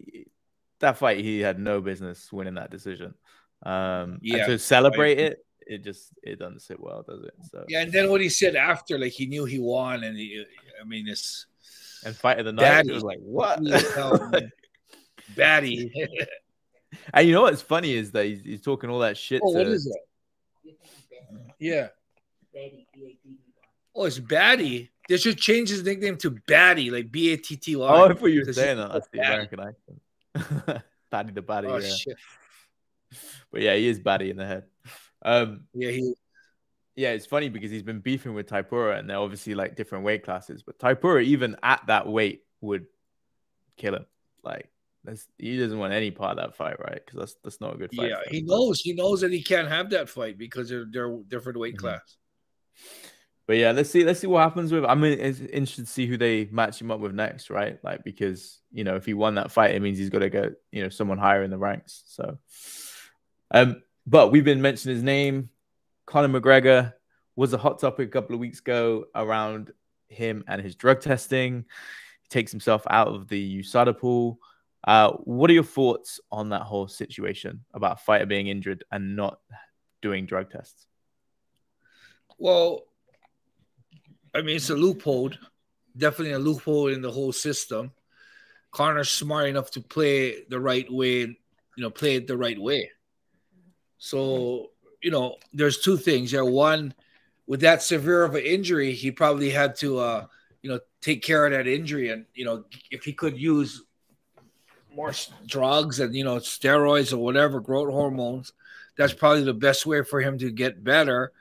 [0.80, 3.14] that fight, he had no business winning that decision.
[3.64, 7.34] Um, yeah, to celebrate it, it just it doesn't sit well, does it?
[7.52, 10.46] So yeah, and then what he said after, like he knew he won, and he,
[10.82, 11.46] I mean, it's
[12.06, 12.86] and fight of the night.
[12.86, 13.60] It was like what,
[15.36, 15.92] Batty.
[17.14, 19.42] and you know what's funny is that he's, he's talking all that shit.
[19.44, 20.78] Oh, to, what is it?
[21.60, 21.88] Yeah.
[23.96, 24.92] Oh, it's Batty.
[25.10, 27.88] They should change his nickname to Batty, like B A T T Y.
[27.88, 28.92] Oh, I thought you were saying that.
[28.92, 30.84] That's the American accent.
[31.12, 31.68] Batty the Batty.
[31.68, 31.90] Oh, yeah.
[31.90, 32.18] Shit.
[33.52, 34.64] But yeah, he is Batty in the head.
[35.28, 36.14] Um, yeah, he.
[36.96, 40.24] Yeah, it's funny because he's been beefing with Topuria, and they're obviously like different weight
[40.24, 40.64] classes.
[40.64, 42.88] But Topuria, even at that weight, would
[43.76, 44.06] kill him.
[44.44, 44.72] Like
[45.04, 47.00] that's, he doesn't want any part of that fight, right?
[47.06, 48.10] Because that's that's not a good fight.
[48.10, 48.82] Yeah, he knows.
[48.82, 51.86] He knows that he can't have that fight because they're they're different weight mm-hmm.
[51.86, 52.18] class.
[53.46, 54.04] But yeah, let's see.
[54.04, 54.84] Let's see what happens with.
[54.84, 57.78] I mean, it's interested to see who they match him up with next, right?
[57.84, 60.54] Like because you know if he won that fight, it means he's got to get
[60.72, 62.04] you know someone higher in the ranks.
[62.08, 62.38] So,
[63.52, 65.50] um, but we've been mentioning his name.
[66.06, 66.94] Conor McGregor
[67.36, 69.74] was a hot topic a couple of weeks ago around
[70.08, 71.66] him and his drug testing.
[72.24, 74.40] He takes himself out of the USADA pool.
[74.86, 79.40] Uh, what are your thoughts on that whole situation about fighter being injured and not
[80.02, 80.88] doing drug tests?
[82.38, 82.84] Well,
[84.34, 85.32] I mean, it's a loophole,
[85.98, 87.92] definitely a loophole in the whole system.
[88.72, 91.38] Conor's smart enough to play the right way, you
[91.78, 92.92] know, play it the right way.
[93.98, 96.46] So, you know, there's two things there.
[96.46, 96.94] One,
[97.46, 100.26] with that severe of an injury, he probably had to, uh,
[100.62, 102.10] you know, take care of that injury.
[102.10, 103.84] And, you know, if he could use
[104.96, 105.14] more
[105.46, 108.54] drugs and, you know, steroids or whatever, growth hormones,
[108.98, 111.32] that's probably the best way for him to get better.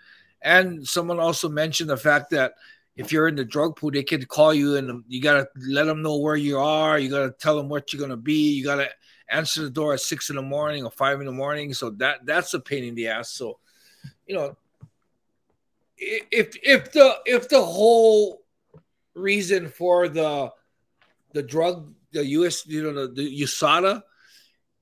[0.42, 2.54] And someone also mentioned the fact that
[2.96, 6.02] if you're in the drug pool, they can call you and you gotta let them
[6.02, 6.98] know where you are.
[6.98, 8.52] You gotta tell them what you're gonna be.
[8.52, 8.88] You gotta
[9.28, 11.74] answer the door at six in the morning or five in the morning.
[11.74, 13.30] So that that's a pain in the ass.
[13.30, 13.58] So,
[14.26, 14.56] you know,
[15.98, 18.42] if if the if the whole
[19.14, 20.52] reason for the
[21.32, 24.02] the drug the US you know the, the USADA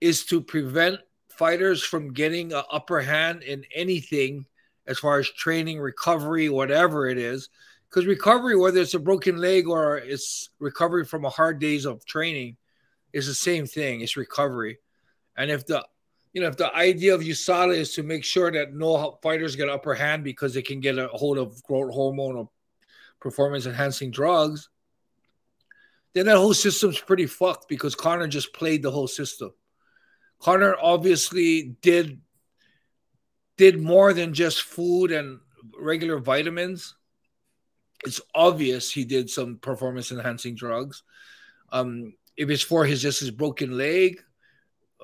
[0.01, 4.47] is to prevent fighters from getting an upper hand in anything
[4.87, 7.49] as far as training, recovery, whatever it is.
[7.89, 12.05] Because recovery, whether it's a broken leg or it's recovery from a hard days of
[12.05, 12.57] training,
[13.15, 14.01] is the same thing.
[14.01, 14.79] It's recovery.
[15.37, 15.87] And if the
[16.33, 19.69] you know, if the idea of USADA is to make sure that no fighters get
[19.69, 22.51] upper hand because they can get a hold of growth hormone or
[23.21, 24.69] performance enhancing drugs,
[26.13, 29.53] then that whole system's pretty fucked because Conor just played the whole system.
[30.41, 32.21] Conor obviously did
[33.57, 35.39] did more than just food and
[35.79, 36.97] regular vitamins.
[38.05, 41.05] It's obvious he did some performance enhancing drugs.
[41.71, 44.23] Um, if it's for his just his broken leg,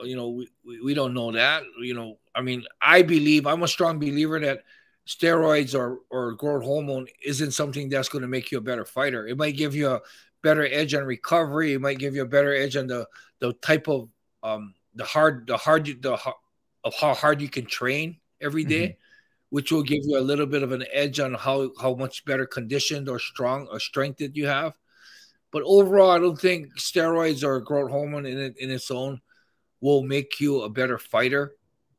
[0.02, 0.28] you know,
[0.64, 1.62] we, we don't know that.
[1.80, 4.64] You know, I mean, I believe I'm a strong believer that
[5.06, 9.26] steroids or or growth hormone isn't something that's going to make you a better fighter.
[9.26, 10.00] It might give you a
[10.42, 11.74] better edge on recovery.
[11.74, 13.06] It might give you a better edge on the
[13.40, 14.08] the type of
[14.42, 16.18] um the hard the hard the
[16.84, 18.96] of how hard you can train every day, mm-hmm.
[19.50, 22.46] which will give you a little bit of an edge on how how much better
[22.46, 24.74] conditioned or strong or strength that you have.
[25.52, 29.20] But overall, I don't think steroids or growth hormone in it, in its own
[29.80, 31.54] will make you a better fighter.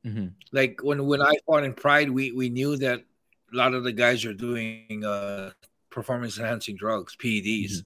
[0.06, 0.28] Mm-hmm.
[0.52, 3.92] Like when when I fought in Pride, we we knew that a lot of the
[3.92, 5.52] guys are doing uh,
[5.90, 7.72] performance enhancing drugs, PEDs.
[7.72, 7.80] Mm-hmm.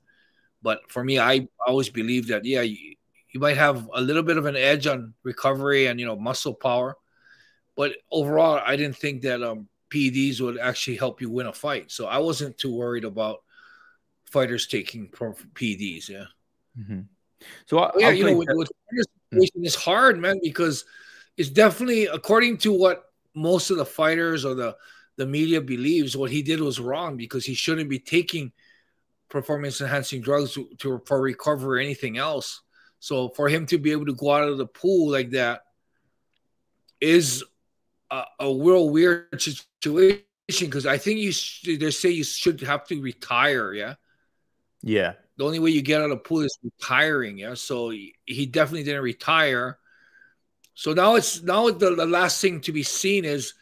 [0.62, 2.96] But for me, I always believe that yeah, you,
[3.34, 6.54] you might have a little bit of an edge on recovery and you know muscle
[6.54, 6.96] power,
[7.76, 11.92] but overall, I didn't think that um, PEDs would actually help you win a fight.
[11.92, 13.40] So I wasn't too worried about
[14.26, 16.26] fighters taking PEDs, Yeah.
[16.80, 17.02] Mm-hmm.
[17.68, 18.70] So I, yeah, you know, with, with
[19.32, 20.86] situation is hard, man, because
[21.38, 24.76] it's definitely according to what most of the fighters or the
[25.18, 28.52] the media believes what he did was wrong because he shouldn't be taking
[29.30, 32.62] performance enhancing drugs to, to, for recovery or anything else.
[33.00, 35.62] So for him to be able to go out of the pool like that
[37.00, 37.44] is
[38.12, 42.86] a, a real weird situation because I think you sh- they say you should have
[42.88, 43.74] to retire.
[43.74, 43.96] Yeah.
[44.86, 45.14] Yeah.
[45.38, 47.40] The only way you get out of pool is retiring.
[47.40, 47.56] Yeah.
[47.56, 49.80] So he, definitely didn't retire.
[50.76, 53.56] So now it's now the, the last thing to be seen is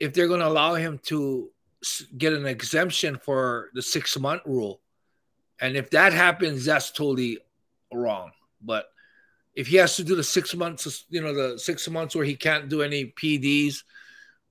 [0.00, 1.50] if they're going to allow him to
[2.16, 4.80] get an exemption for the six month rule.
[5.60, 7.38] And if that happens, that's totally
[7.92, 8.30] wrong.
[8.62, 8.86] But
[9.54, 12.36] if he has to do the six months, you know, the six months where he
[12.36, 13.82] can't do any PEDs,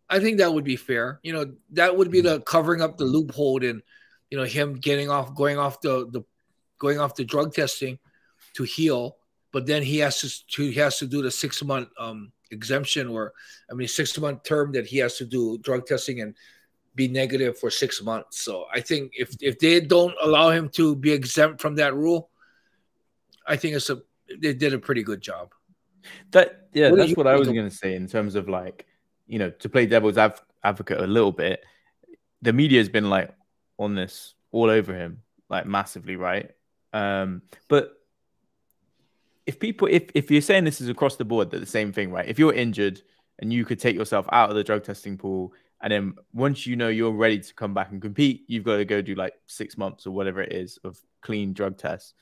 [0.10, 1.20] I think that would be fair.
[1.24, 2.28] You know, that would be mm-hmm.
[2.28, 3.82] the covering up the loophole in,
[4.30, 6.24] you know, him getting off, going off the the
[6.78, 8.00] going off the drug testing
[8.54, 9.18] to heal,
[9.52, 13.08] but then he has to, to he has to do the six month um, exemption
[13.08, 13.34] or
[13.70, 16.36] I mean six month term that he has to do drug testing and
[16.96, 18.42] be negative for six months.
[18.42, 22.30] So I think if if they don't allow him to be exempt from that rule,
[23.48, 24.02] I think it's a
[24.42, 25.54] they did a pretty good job.
[26.32, 28.86] That yeah, what that's what I was going to say in terms of like
[29.28, 31.64] you know to play devil's av- advocate a little bit.
[32.42, 33.34] The media has been like
[33.80, 36.52] on this all over him like massively, right?
[36.94, 37.94] Um, but
[39.46, 42.12] if people, if if you're saying this is across the board, that the same thing,
[42.12, 42.28] right?
[42.28, 43.02] If you're injured
[43.40, 46.76] and you could take yourself out of the drug testing pool, and then once you
[46.76, 49.78] know you're ready to come back and compete, you've got to go do like six
[49.78, 52.14] months or whatever it is of clean drug tests.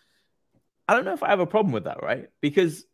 [0.88, 2.30] I don't know if I have a problem with that, right?
[2.40, 2.86] Because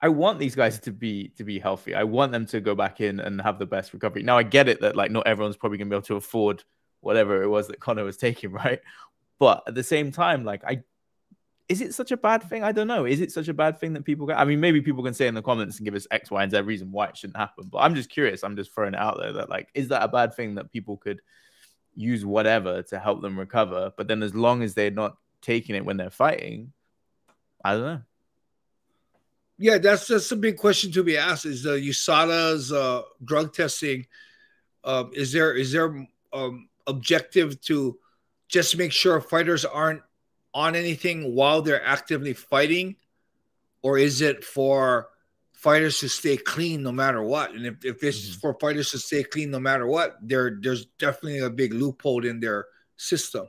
[0.00, 1.94] I want these guys to be to be healthy.
[1.94, 4.22] I want them to go back in and have the best recovery.
[4.22, 6.62] Now I get it that like not everyone's probably gonna be able to afford
[7.00, 8.80] whatever it was that Conor was taking, right?
[9.38, 10.82] But at the same time, like I
[11.70, 12.64] is it such a bad thing?
[12.64, 13.04] I don't know.
[13.04, 14.36] Is it such a bad thing that people get?
[14.40, 16.50] I mean, maybe people can say in the comments and give us X, Y, and
[16.50, 17.68] Z reason why it shouldn't happen.
[17.70, 18.42] But I'm just curious.
[18.42, 20.96] I'm just throwing it out there that like, is that a bad thing that people
[20.96, 21.20] could
[21.94, 23.92] use whatever to help them recover?
[23.96, 26.72] But then as long as they're not taking it when they're fighting,
[27.64, 28.02] I don't know.
[29.58, 31.46] Yeah, that's that's a big question to be asked.
[31.46, 34.06] Is the USADA's uh, drug testing?
[34.82, 37.98] Uh, is there is there um, objective to
[38.48, 40.02] just make sure fighters aren't
[40.52, 42.96] on anything while they're actively fighting,
[43.82, 45.08] or is it for
[45.52, 47.54] fighters to stay clean no matter what?
[47.54, 48.30] And if, if this mm-hmm.
[48.30, 52.26] is for fighters to stay clean no matter what, there there's definitely a big loophole
[52.26, 53.46] in their system.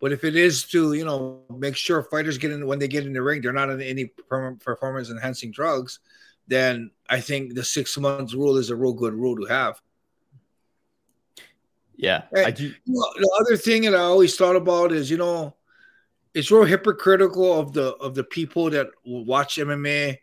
[0.00, 3.06] But if it is to you know make sure fighters get in when they get
[3.06, 4.06] in the ring, they're not on any
[4.60, 6.00] performance enhancing drugs,
[6.46, 9.80] then I think the six months rule is a real good rule to have.
[11.96, 12.64] Yeah, and, I do.
[12.64, 15.54] You know, the other thing that I always thought about is you know
[16.34, 20.18] it's real hypocritical of the of the people that watch MMA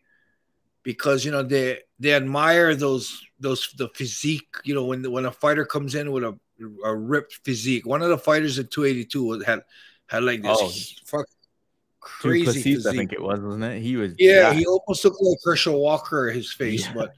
[0.84, 5.32] because you know they they admire those those the physique you know when when a
[5.32, 6.38] fighter comes in with a
[6.84, 7.86] a ripped physique.
[7.86, 9.64] One of the fighters at 282 had
[10.08, 10.72] had like this Oh.
[11.06, 11.26] fuck
[12.00, 12.94] crazy du Plessis, physique.
[12.94, 13.82] I think it was, wasn't it?
[13.82, 14.14] He was.
[14.18, 14.58] Yeah, jacked.
[14.60, 16.94] he almost looked like Herschel Walker, his face, Yeah.
[16.94, 17.14] but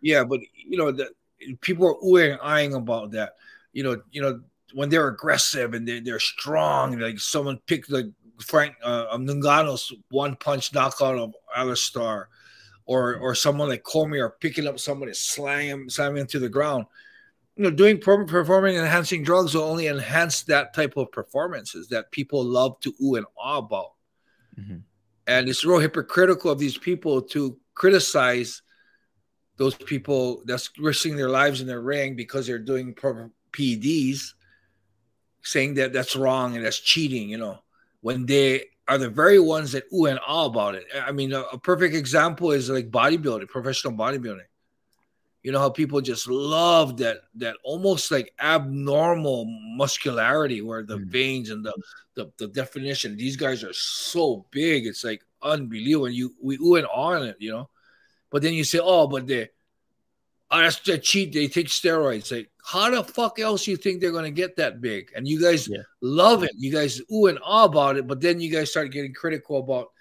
[0.00, 1.10] yeah, but you know, the
[1.60, 3.34] people are oohing and eyeing about that.
[3.72, 4.40] You know, you know,
[4.74, 8.06] when they're aggressive and they're, they're strong, like someone picked like
[8.40, 12.28] Frank uh, Ngannou's one punch knockout of Alistair,
[12.86, 16.48] or or someone like Cormier picking up someone and slam him, slam him to the
[16.48, 16.86] ground.
[17.56, 22.42] You know, doing performing enhancing drugs will only enhance that type of performances that people
[22.42, 23.92] love to ooh and ah about.
[24.58, 24.82] Mhm.
[25.26, 28.62] And it's real hypocritical of these people to criticize
[29.56, 32.94] those people that's risking their lives in their ring because they're doing
[33.52, 34.34] PEDs,
[35.42, 37.58] saying that that's wrong and that's cheating, you know,
[38.00, 40.84] when they are the very ones that ooh and all about it.
[40.94, 44.46] I mean, a, a perfect example is like bodybuilding, professional bodybuilding.
[45.42, 49.44] You know how people just love that that almost like abnormal
[49.76, 51.06] muscularity where the Mm.
[51.06, 51.72] veins and the,
[52.14, 53.16] the the definition.
[53.16, 56.06] These guys are so big, it's like unbelievable.
[56.06, 57.68] And you we ooh and ah on it, you know.
[58.30, 59.50] But then you say, oh, but they
[60.52, 61.32] oh, that's a cheat.
[61.32, 62.30] They take steroids.
[62.30, 65.10] Like, how the fuck else you think they're gonna get that big?
[65.16, 65.78] And you guys Yeah.
[66.00, 66.52] love it.
[66.56, 69.92] You guys ooh and ah about it, but then you guys start getting critical about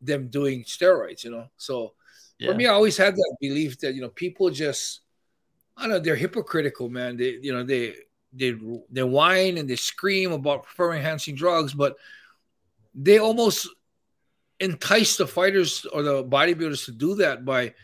[0.00, 1.48] them doing steroids, you know.
[1.56, 1.94] So
[2.38, 2.50] Yeah.
[2.50, 5.00] for me, I always had that belief that you know people just
[5.76, 7.16] I don't know they're hypocritical, man.
[7.16, 7.94] They you know they
[8.32, 8.58] they
[8.90, 11.96] they whine and they scream about performance enhancing drugs, but
[12.94, 13.68] they almost
[14.60, 17.74] entice the fighters or the bodybuilders to do that by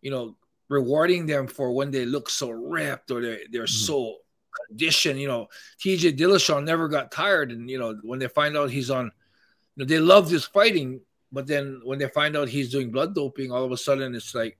[0.00, 0.36] you know
[0.70, 3.86] rewarding them for when they look so ripped or they're, they're Mhm.
[3.86, 4.16] so
[4.68, 5.20] conditioned.
[5.20, 5.48] You know,
[5.84, 9.12] TJ Dillashaw never got tired, and you know when they find out he's on, you
[9.76, 13.50] know they love this fighting, but then when they find out he's doing blood doping,
[13.52, 14.56] all of a sudden it's like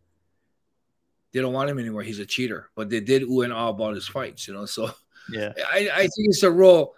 [1.32, 2.02] they don't want him anymore.
[2.02, 2.70] He's a cheater.
[2.74, 4.66] But they did ooh and ah about his fights, you know.
[4.66, 4.90] So
[5.30, 5.52] yeah.
[5.72, 6.94] I, I think it's a rule.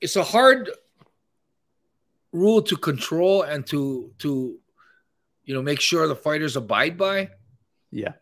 [0.00, 0.70] It's a hard
[2.32, 4.56] rule to control and to to
[5.44, 7.30] you know make sure the fighters abide by.
[7.90, 8.12] Yeah.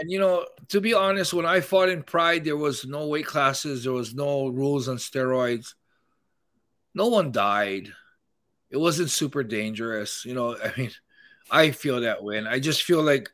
[0.00, 3.26] And you know, to be honest, when I fought in Pride, there was no weight
[3.26, 5.74] classes, there was no rules on steroids.
[6.94, 7.92] No one died.
[8.70, 10.24] It wasn't super dangerous.
[10.24, 10.90] You know, I mean,
[11.50, 12.38] I feel that way.
[12.38, 13.30] And I just feel like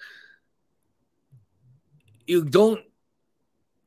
[2.26, 2.80] you don't,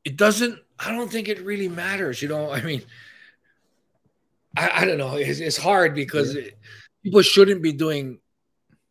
[0.03, 2.21] it doesn't, I don't think it really matters.
[2.21, 2.83] You know, I mean,
[4.57, 5.15] I, I don't know.
[5.15, 6.57] It's, it's hard because it,
[7.03, 8.19] people shouldn't be doing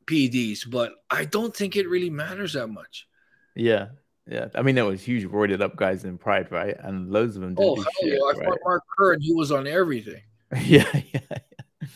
[0.07, 3.07] PEDs, but I don't think it really matters that much.
[3.55, 3.89] Yeah.
[4.29, 4.49] Yeah.
[4.55, 6.77] I mean, there was huge roided up guys in Pride, right?
[6.79, 8.19] And loads of them Oh, hell shit, yeah.
[8.19, 8.59] I right?
[8.65, 10.23] Mark Kerr he was on everything.
[10.65, 11.89] yeah, yeah, yeah.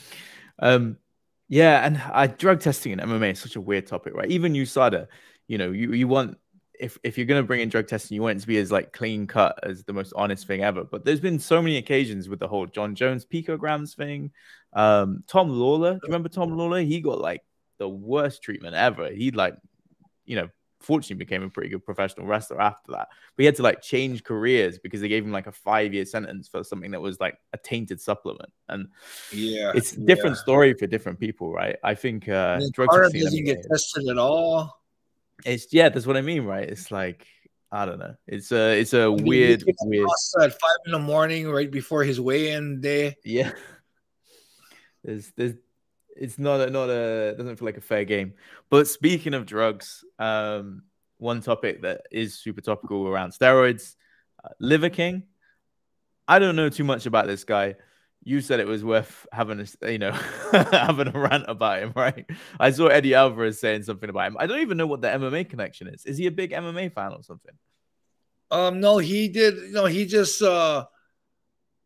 [0.58, 0.96] Um,
[1.48, 4.30] yeah, and uh, drug testing in MMA is such a weird topic, right?
[4.30, 5.06] Even USADA,
[5.46, 6.38] you know, you, you want
[6.78, 8.92] if if you're gonna bring in drug testing, you want it to be as like
[8.92, 10.84] clean cut as the most honest thing ever.
[10.84, 14.32] But there's been so many occasions with the whole Jon Jones picograms thing.
[14.72, 16.84] Um, Tom Lawlor, do you remember Tom Lawlor?
[16.84, 17.42] He got like
[17.78, 19.10] the worst treatment ever.
[19.10, 19.54] He like,
[20.24, 20.48] you know,
[20.80, 23.08] fortunately became a pretty good professional wrestler after that.
[23.36, 26.04] But he had to like change careers because they gave him like a five year
[26.04, 28.50] sentence for something that was like a tainted supplement.
[28.68, 28.88] And
[29.32, 29.72] Yeah.
[29.74, 31.76] it's a different story for different people, right?
[31.82, 34.80] I think uh, And then drug Carter testing, doesn't get tested at all.
[35.44, 36.68] it's yeah, that's what I mean, right?
[36.68, 37.26] It's like
[37.72, 38.14] I don't know.
[38.28, 40.08] It's a it's a I mean, weird, weird.
[40.40, 43.16] At five in the morning, right before his weigh-in day.
[43.24, 43.50] Yeah.
[45.04, 45.54] There's there's
[46.18, 48.34] it's not a not a doesn't feel like a fair game.
[48.70, 50.82] But speaking of drugs, um,
[51.18, 53.96] one topic that is super topical around steroids,
[54.44, 55.24] uh, Liver King.
[56.28, 57.76] I don't know too much about this guy.
[58.24, 60.10] You said it was worth having a you know
[60.52, 62.26] having a rant about him, right?
[62.58, 64.36] I saw Eddie Alvarez saying something about him.
[64.38, 66.04] I don't even know what the MMA connection is.
[66.04, 67.54] Is he a big MMA fan or something?
[68.50, 69.72] Um, no, he did.
[69.72, 70.86] No, he just uh,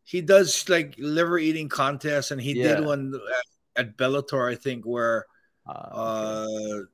[0.05, 2.77] he does like liver eating contests, and he Yeah.
[2.77, 3.12] did one
[3.81, 5.27] at, at Bellator, I think, where
[5.66, 6.81] Uh, okay.
[6.81, 6.85] uh,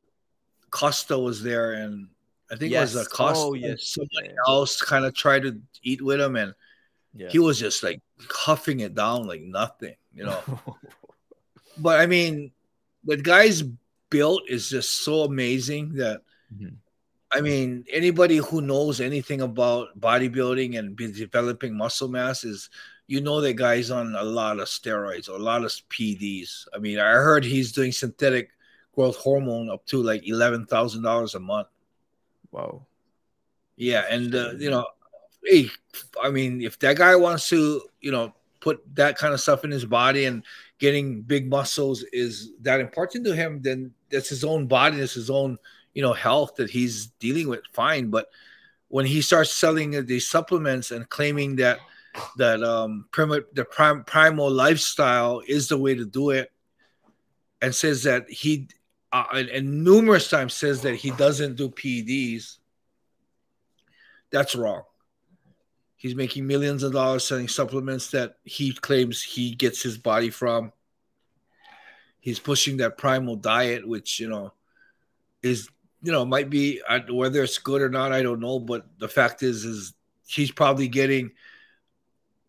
[0.70, 2.08] Costa was there, and
[2.50, 3.44] I think it was a Costa.
[3.46, 3.88] Oh, yes.
[3.88, 4.46] Somebody Yeah.
[4.46, 6.54] else kind of tried to eat with him, and
[7.14, 7.28] yeah.
[7.30, 10.42] he was just like huffing it down like nothing, you know.
[11.78, 12.52] but I mean,
[13.04, 13.62] the guy's
[14.10, 16.22] built is just so amazing that
[16.52, 16.76] Mhm.
[17.32, 22.70] I mean, anybody who knows anything about bodybuilding and developing muscle mass is
[23.06, 26.66] you know that guy's on a lot of steroids or a lot of PDs.
[26.74, 28.50] I mean, I heard he's doing synthetic
[28.94, 31.68] growth hormone up to like eleven thousand dollars a month.
[32.50, 32.86] Wow.
[33.76, 34.86] Yeah, and uh, you know,
[35.44, 35.68] hey,
[36.22, 39.70] I mean, if that guy wants to, you know, put that kind of stuff in
[39.70, 40.42] his body and
[40.78, 45.30] getting big muscles is that important to him, then that's his own body, that's his
[45.30, 45.58] own,
[45.94, 47.60] you know, health that he's dealing with.
[47.72, 48.28] Fine, but
[48.88, 51.78] when he starts selling these supplements and claiming that
[52.36, 56.50] that um the prim- primal lifestyle is the way to do it
[57.60, 58.68] and says that he
[59.12, 62.58] uh, and, and numerous times says that he doesn't do PEDs
[64.30, 64.82] that's wrong.
[65.96, 70.72] He's making millions of dollars selling supplements that he claims he gets his body from.
[72.20, 74.52] He's pushing that primal diet which you know
[75.42, 75.68] is
[76.02, 79.42] you know might be whether it's good or not i don't know but the fact
[79.42, 79.94] is is
[80.26, 81.30] he's probably getting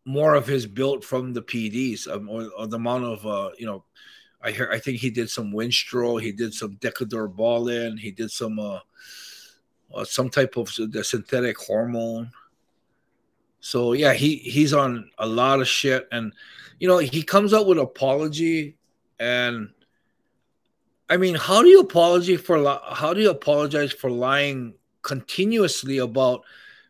[0.08, 3.66] more of his built from the PDs um, or, or, the amount of uh, you
[3.66, 3.84] know.
[4.40, 8.60] I hear I think he did some Winstrol, he did some Deca-Durabolin, he did some
[8.60, 8.80] uh,
[9.94, 12.32] uh, some type of the synthetic hormone.
[13.60, 16.32] So yeah, he he's on a lot of shit, and
[16.80, 18.78] you know he comes out with apology,
[19.20, 19.72] and
[21.10, 26.44] I mean, how do you apologize for how do you apologize for lying continuously about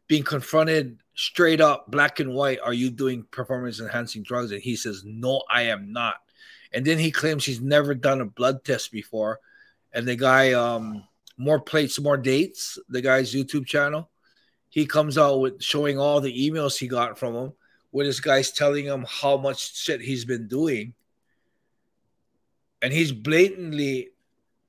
[0.07, 4.51] being confronted straight up black and white are you doing performance enhancing drugs?
[4.51, 6.15] And he says no i am not.
[6.71, 9.39] And then he claims he's never done a blood test before.
[9.91, 11.03] And the guy um
[11.35, 14.09] more plates more dates the guy's youtube channel.
[14.69, 17.53] He comes out with showing all the emails he got from him
[17.89, 20.93] where this guy's telling him how much shit he's been doing.
[22.81, 24.09] And he's blatantly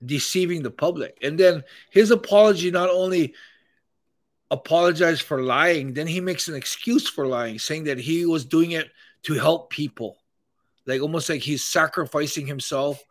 [0.02, 1.18] deceiving the public.
[1.20, 3.34] And then his apology not only
[4.50, 5.92] apologized for lying.
[5.92, 8.90] Then he makes an excuse for lying, saying that he was doing it
[9.24, 10.18] to help people,
[10.86, 13.02] like almost like he's sacrificing himself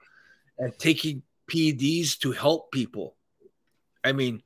[0.58, 3.16] and taking PEDs to help people.
[4.04, 4.42] I mean,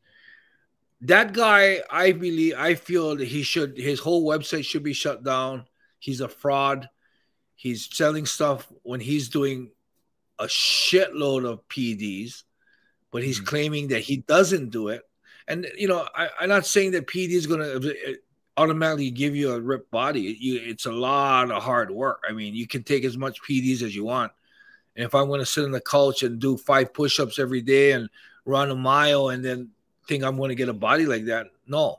[1.01, 5.23] that guy, I believe, I feel that he should, his whole website should be shut
[5.23, 5.65] down.
[5.99, 6.89] He's a fraud.
[7.55, 9.71] He's selling stuff when he's doing
[10.39, 12.43] a shitload of PEDs,
[13.11, 13.45] but he's mm-hmm.
[13.45, 15.03] claiming that he doesn't do it
[15.51, 18.13] and you know, I, am not saying that PD is going to uh,
[18.55, 20.37] automatically give you a ripped body.
[20.39, 22.23] You, it's a lot of hard work.
[22.27, 24.31] I mean, you can take as much PEDs as you want.
[24.95, 27.91] And if I'm going to sit on the couch and do five push-ups every day
[27.91, 28.09] and
[28.45, 29.69] run a mile and then
[30.07, 31.97] think I'm going to get a body like that, no.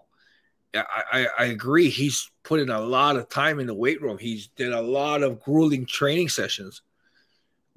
[0.74, 1.90] I, I, I agree.
[1.90, 4.16] He's put in a lot of time in the weight room.
[4.16, 6.80] He's did a lot of grueling training sessions.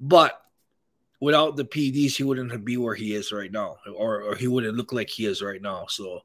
[0.00, 0.40] But
[1.20, 4.76] without the PEDs, he wouldn't be where he is right now, or, or he wouldn't
[4.76, 5.86] look like he is right now.
[5.88, 6.22] So,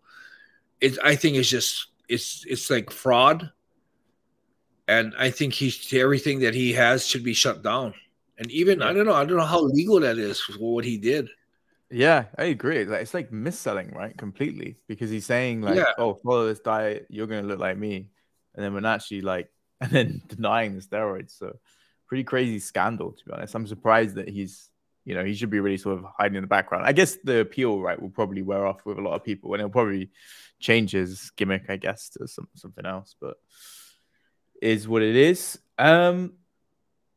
[0.80, 3.52] it I think it's just it's it's like fraud,
[4.88, 7.94] and I think he's everything that he has should be shut down.
[8.38, 10.98] And even I don't know, I don't know how legal that is for what he
[10.98, 11.30] did.
[11.92, 12.86] Yeah, I agree.
[12.86, 14.18] Like it's like misselling, right?
[14.18, 15.92] Completely, because he's saying like, yeah.
[15.98, 18.10] "Oh, follow this diet, you're gonna look like me,"
[18.56, 21.38] and then when actually like, and then denying the steroids.
[21.38, 21.60] So,
[22.08, 23.54] pretty crazy scandal to be honest.
[23.54, 24.71] I'm surprised that he's
[25.06, 26.86] you know, he should be really sort of hiding in the background.
[26.86, 29.62] I guess the appeal, right, will probably wear off with a lot of people, and
[29.62, 30.12] he'll probably
[30.60, 33.16] change his gimmick, I guess, to some something else.
[33.20, 33.38] But
[34.62, 35.60] is what it is.
[35.78, 36.34] Um,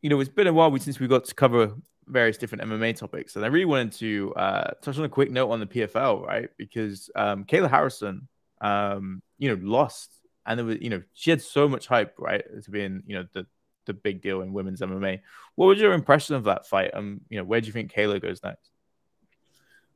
[0.01, 1.75] you know, it's been a while since we got to cover
[2.07, 5.51] various different MMA topics, and I really wanted to uh, touch on a quick note
[5.51, 6.49] on the PFL, right?
[6.59, 8.29] Because um, Kayla Harrison,
[8.61, 10.11] um, you know, lost,
[10.47, 13.27] and there was, you know, she had so much hype, right, to being, you know,
[13.33, 13.47] the
[13.87, 15.21] the big deal in women's MMA.
[15.55, 16.91] What was your impression of that fight?
[16.95, 18.71] Um, you know, where do you think Kayla goes next?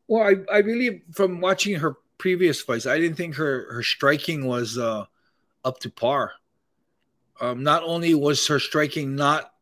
[0.06, 4.46] Well, I, I believe from watching her previous fights, I didn't think her her striking
[4.46, 5.04] was uh,
[5.64, 6.32] up to par.
[7.40, 9.52] Um, not only was her striking not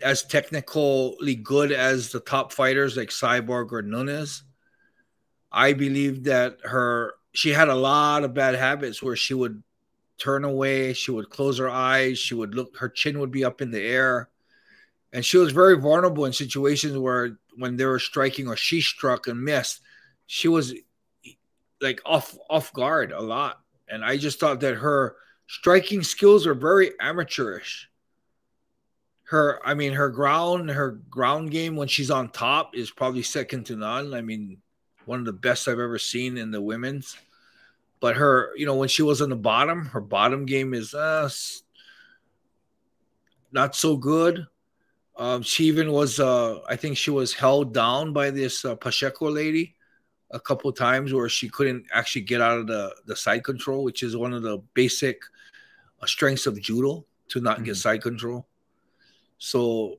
[0.00, 4.44] as technically good as the top fighters like Cyborg or Nunes,
[5.50, 9.62] I believe that her she had a lot of bad habits where she would
[10.18, 10.92] turn away.
[10.92, 12.18] She would close her eyes.
[12.18, 14.28] She would look, her chin would be up in the air.
[15.12, 19.26] And she was very vulnerable in situations where when they were striking or she struck
[19.26, 19.80] and missed,
[20.26, 20.74] she was
[21.80, 23.60] like off off guard a lot.
[23.88, 25.16] And I just thought that her
[25.46, 27.88] striking skills were very amateurish.
[29.24, 33.64] Her, I mean, her ground, her ground game when she's on top is probably second
[33.64, 34.14] to none.
[34.14, 34.58] I mean,
[35.04, 37.16] one of the best I've ever seen in the women's.
[38.00, 41.28] But her, you know, when she was on the bottom, her bottom game is uh,
[43.52, 44.46] not so good.
[45.16, 49.28] Um, she even was, uh, I think she was held down by this uh, Pacheco
[49.28, 49.74] lady
[50.30, 54.02] a couple times where she couldn't actually get out of the, the side control, which
[54.02, 55.20] is one of the basic
[56.00, 57.64] uh, strengths of judo to not mm-hmm.
[57.64, 58.46] get side control.
[59.38, 59.98] So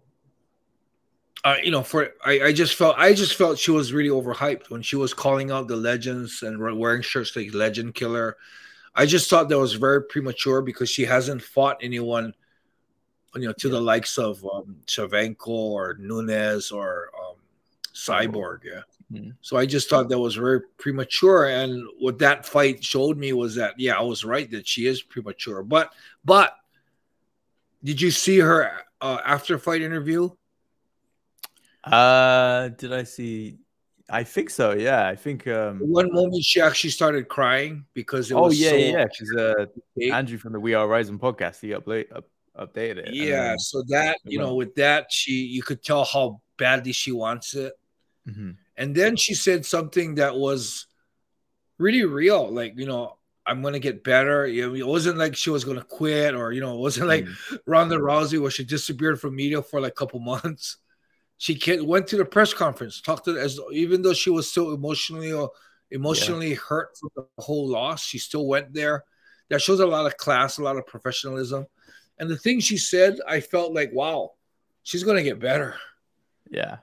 [1.43, 4.69] uh, you know, for I, I just felt I just felt she was really overhyped
[4.69, 8.37] when she was calling out the legends and wearing shirts like Legend Killer.
[8.95, 12.33] I just thought that was very premature because she hasn't fought anyone,
[13.35, 13.73] you know, to yeah.
[13.73, 14.77] the likes of um,
[15.45, 17.35] or Nunes or um,
[17.93, 18.81] Cyborg, yeah.
[19.11, 19.31] Mm-hmm.
[19.41, 21.45] So I just thought that was very premature.
[21.47, 25.01] And what that fight showed me was that, yeah, I was right that she is
[25.01, 25.63] premature.
[25.63, 25.91] But,
[26.23, 26.55] but
[27.83, 28.71] did you see her
[29.01, 30.29] uh, after fight interview?
[31.84, 33.57] Uh, did I see?
[34.09, 34.71] I think so.
[34.71, 38.69] Yeah, I think um one moment she actually started crying because it oh was yeah
[38.69, 39.65] so yeah yeah she's uh
[40.11, 42.25] Andrew from the We Are Rising podcast he update up,
[42.57, 46.91] updated it yeah so that you know with that she you could tell how badly
[46.91, 47.73] she wants it
[48.27, 48.51] mm-hmm.
[48.75, 50.88] and then she said something that was
[51.77, 53.15] really real like you know
[53.45, 54.45] I'm gonna get better.
[54.45, 57.57] It wasn't like she was gonna quit, or you know, it wasn't like mm.
[57.65, 60.77] Ronda Rousey where she disappeared from media for like a couple months
[61.39, 65.31] she went to the press conference, talked to as even though she was still emotionally
[65.31, 65.47] uh,
[65.89, 66.57] emotionally yeah.
[66.67, 69.05] hurt from the whole loss, she still went there.
[69.49, 71.65] That shows a lot of class, a lot of professionalism.
[72.19, 74.31] And the thing she said, I felt like, wow,
[74.83, 75.75] she's gonna get better.
[76.51, 76.79] Yeah.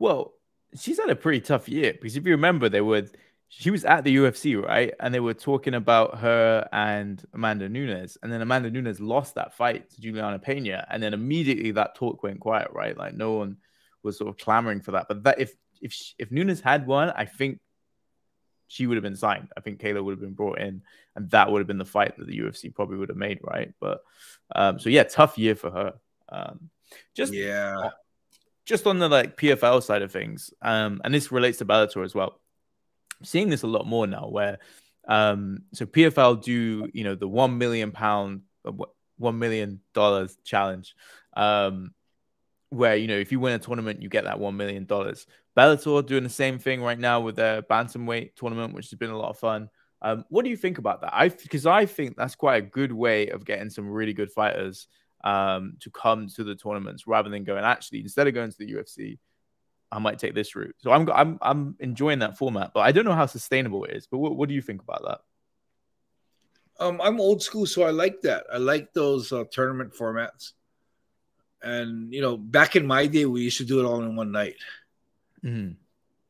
[0.00, 0.34] Well,
[0.76, 3.06] she's had a pretty tough year because if you remember, they were
[3.50, 4.94] she was at the UFC, right?
[4.98, 8.18] And they were talking about her and Amanda Nunes.
[8.20, 10.86] And then Amanda Nunes lost that fight to Juliana Pena.
[10.90, 12.96] And then immediately that talk went quiet, right?
[12.96, 13.58] Like no one
[14.02, 15.06] was sort of clamoring for that.
[15.08, 17.60] But that if if if Nunes had won, I think
[18.72, 19.48] she would have been signed.
[19.54, 20.82] I think Kayla would have been brought in,
[21.14, 23.72] and that would have been the fight that the UFC probably would have made, right?
[23.80, 24.02] But
[24.54, 25.92] um, so yeah, tough year for her.
[26.30, 26.70] Um,
[27.14, 27.90] just yeah,
[28.64, 32.14] just on the like PFL side of things, um, and this relates to Bellator as
[32.14, 32.40] well.
[33.20, 34.58] I'm seeing this a lot more now, where
[35.06, 38.72] um, so PFL do you know the one million pound, uh,
[39.18, 40.94] one million dollars challenge,
[41.34, 41.92] um,
[42.72, 45.26] where you know if you win a tournament, you get that one million dollars.
[45.56, 49.18] Bellator doing the same thing right now with their bantamweight tournament, which has been a
[49.18, 49.68] lot of fun.
[50.00, 51.14] Um, what do you think about that?
[51.14, 54.88] I because I think that's quite a good way of getting some really good fighters
[55.22, 58.72] um, to come to the tournaments rather than going actually instead of going to the
[58.72, 59.18] UFC,
[59.92, 60.74] I might take this route.
[60.78, 64.06] So I'm I'm I'm enjoying that format, but I don't know how sustainable it is.
[64.06, 65.20] But what, what do you think about that?
[66.84, 68.44] Um, I'm old school, so I like that.
[68.50, 70.52] I like those uh, tournament formats.
[71.62, 74.32] And you know, back in my day, we used to do it all in one
[74.32, 74.56] night.
[75.44, 75.72] Mm-hmm.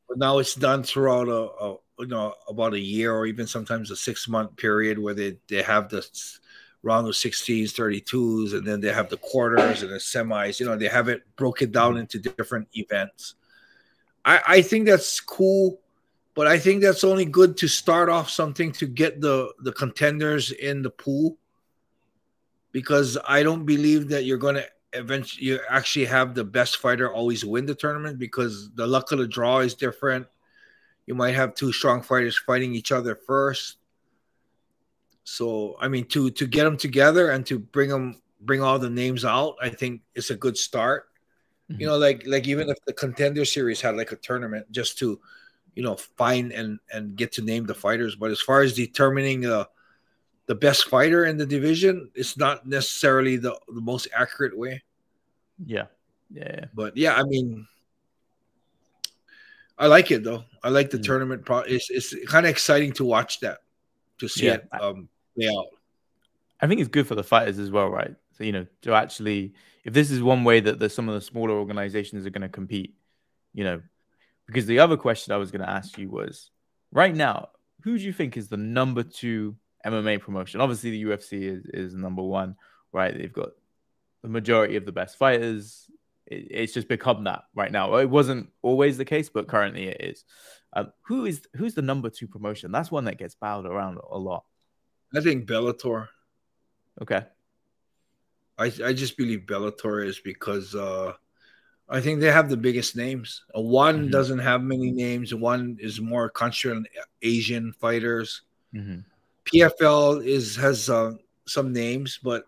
[0.08, 1.32] But now it's done throughout a,
[1.64, 5.36] a, you know about a year or even sometimes a six month period where they
[5.48, 6.06] they have the
[6.82, 10.58] round of 16s, 32s, and then they have the quarters and the semis.
[10.58, 13.36] You know, they have it broken down into different events.
[14.24, 15.80] I, I think that's cool,
[16.34, 20.50] but I think that's only good to start off something to get the the contenders
[20.50, 21.36] in the pool
[22.72, 27.12] because I don't believe that you're going to eventually you actually have the best fighter
[27.12, 30.26] always win the tournament because the luck of the draw is different.
[31.06, 33.78] You might have two strong fighters fighting each other first.
[35.24, 38.90] So I mean, to to get them together and to bring them bring all the
[38.90, 41.08] names out, I think it's a good start.
[41.70, 41.80] Mm-hmm.
[41.80, 45.20] You know, like like even if the contender series had like a tournament just to,
[45.74, 48.16] you know, find and and get to name the fighters.
[48.16, 49.64] But as far as determining uh
[50.52, 54.82] the best fighter in the division it's not necessarily the, the most accurate way.
[55.64, 55.86] Yeah.
[56.30, 56.66] Yeah.
[56.74, 57.66] But yeah, I mean,
[59.78, 60.44] I like it though.
[60.62, 61.04] I like the mm.
[61.04, 61.46] tournament.
[61.46, 63.60] Pro- it's it's kind of exciting to watch that,
[64.18, 64.56] to see yeah.
[64.56, 65.68] it um, play out.
[66.60, 68.14] I think it's good for the fighters as well, right?
[68.32, 71.22] So you know, to actually, if this is one way that the, some of the
[71.22, 72.94] smaller organizations are going to compete,
[73.54, 73.80] you know,
[74.46, 76.50] because the other question I was going to ask you was,
[76.92, 77.48] right now,
[77.84, 80.60] who do you think is the number two MMA promotion.
[80.60, 82.56] Obviously, the UFC is, is number one,
[82.92, 83.16] right?
[83.16, 83.50] They've got
[84.22, 85.90] the majority of the best fighters.
[86.26, 87.96] It, it's just become that right now.
[87.96, 90.24] It wasn't always the case, but currently it is.
[90.74, 92.72] Um, who is who's the number two promotion?
[92.72, 94.44] That's one that gets bowed around a lot.
[95.14, 96.08] I think Bellator.
[97.00, 97.24] Okay.
[98.58, 101.12] I I just believe Bellator is because uh,
[101.88, 103.44] I think they have the biggest names.
[103.56, 104.10] Uh, one mm-hmm.
[104.10, 105.34] doesn't have many names.
[105.34, 106.86] One is more country on
[107.20, 108.42] Asian fighters.
[108.74, 109.00] Mm-hmm.
[109.44, 111.12] PFL is has uh,
[111.46, 112.46] some names, but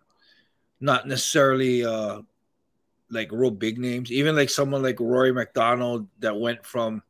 [0.79, 2.21] not necessarily uh,
[3.09, 4.11] like real big names.
[4.11, 7.03] Even like someone like Rory MacDonald that went from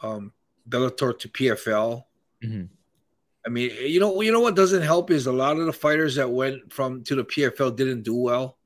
[0.00, 0.32] um,
[0.68, 2.04] Bellator to PFL.
[2.42, 2.64] Mm-hmm.
[3.46, 6.14] I mean, you know, you know what doesn't help is a lot of the fighters
[6.16, 8.58] that went from to the PFL didn't do well.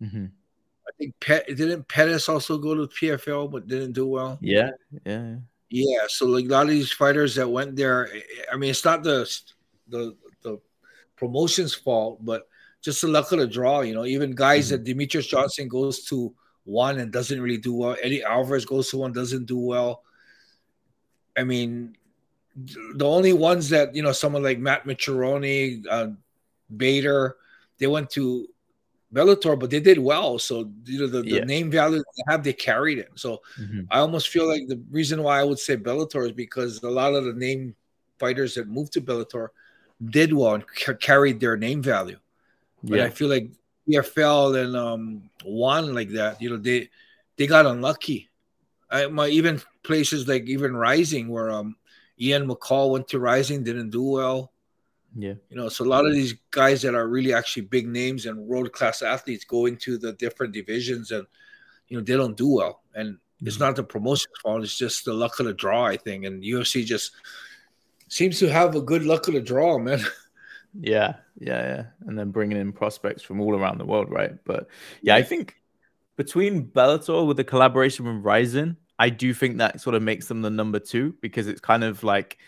[0.00, 0.26] Mm-hmm.
[0.86, 4.38] I think Pet didn't Pettis also go to PFL but didn't do well.
[4.40, 4.70] Yeah,
[5.04, 5.36] yeah.
[5.70, 8.08] Yeah, so like a lot of these fighters that went there,
[8.52, 9.28] I mean, it's not the
[9.88, 10.58] the the
[11.16, 12.48] promotion's fault, but
[12.80, 13.80] just the luck of the draw.
[13.80, 14.84] You know, even guys mm-hmm.
[14.84, 17.96] that Demetrious Johnson goes to one and doesn't really do well.
[18.02, 20.02] Eddie Alvarez goes to one, doesn't do well.
[21.36, 21.96] I mean,
[22.94, 26.08] the only ones that you know, someone like Matt Mitrione, uh,
[26.74, 27.36] Bader,
[27.78, 28.48] they went to
[29.12, 30.38] Bellator, but they did well.
[30.38, 31.44] So you know the, the Yeah.
[31.44, 33.10] name value they have, they carried it.
[33.14, 33.86] So Mhm.
[33.90, 37.14] I almost feel like the reason why I would say Bellator is because a lot
[37.14, 37.76] of the name
[38.18, 39.48] fighters that moved to Bellator
[40.10, 42.18] did well and ca- carried their name value.
[42.82, 43.48] But I feel like
[43.88, 46.90] EFL and um one like that, you know, they
[47.36, 48.28] they got unlucky.
[48.90, 51.76] I my even places like even Rizin where um
[52.20, 54.52] Ian McCall went to Rizin, didn't do well.
[55.16, 55.34] Yeah.
[55.48, 58.38] You know, so a lot of these guys that are really actually big names and
[58.38, 61.26] world class athletes go into the different divisions and
[61.88, 62.82] you know they don't do well.
[62.94, 66.24] And it's not the promotion's fault, it's just the luck of the draw, I think.
[66.24, 67.12] And UFC just
[68.08, 70.00] seems to have a good luck of the draw, man.
[70.80, 71.84] Yeah, yeah, yeah.
[72.08, 74.32] And then bringing in prospects from all around the world, right?
[74.44, 74.66] But
[75.02, 75.54] yeah, I think
[76.16, 80.42] between Bellator with the collaboration with Rizin, I do think that sort of makes them
[80.42, 82.38] the number two because it's kind of like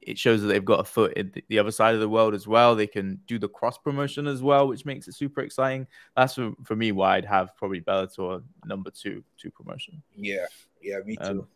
[0.00, 2.34] it shows that they've got a foot in the- the other side of the world
[2.34, 2.74] as well.
[2.74, 5.86] They can do the cross promotion as well, which makes it super exciting.
[6.16, 10.02] That's for, for me why I'd have probably Bellator number two, two promotion.
[10.16, 10.46] Yeah,
[10.82, 11.22] yeah, me too.
[11.24, 11.48] Um,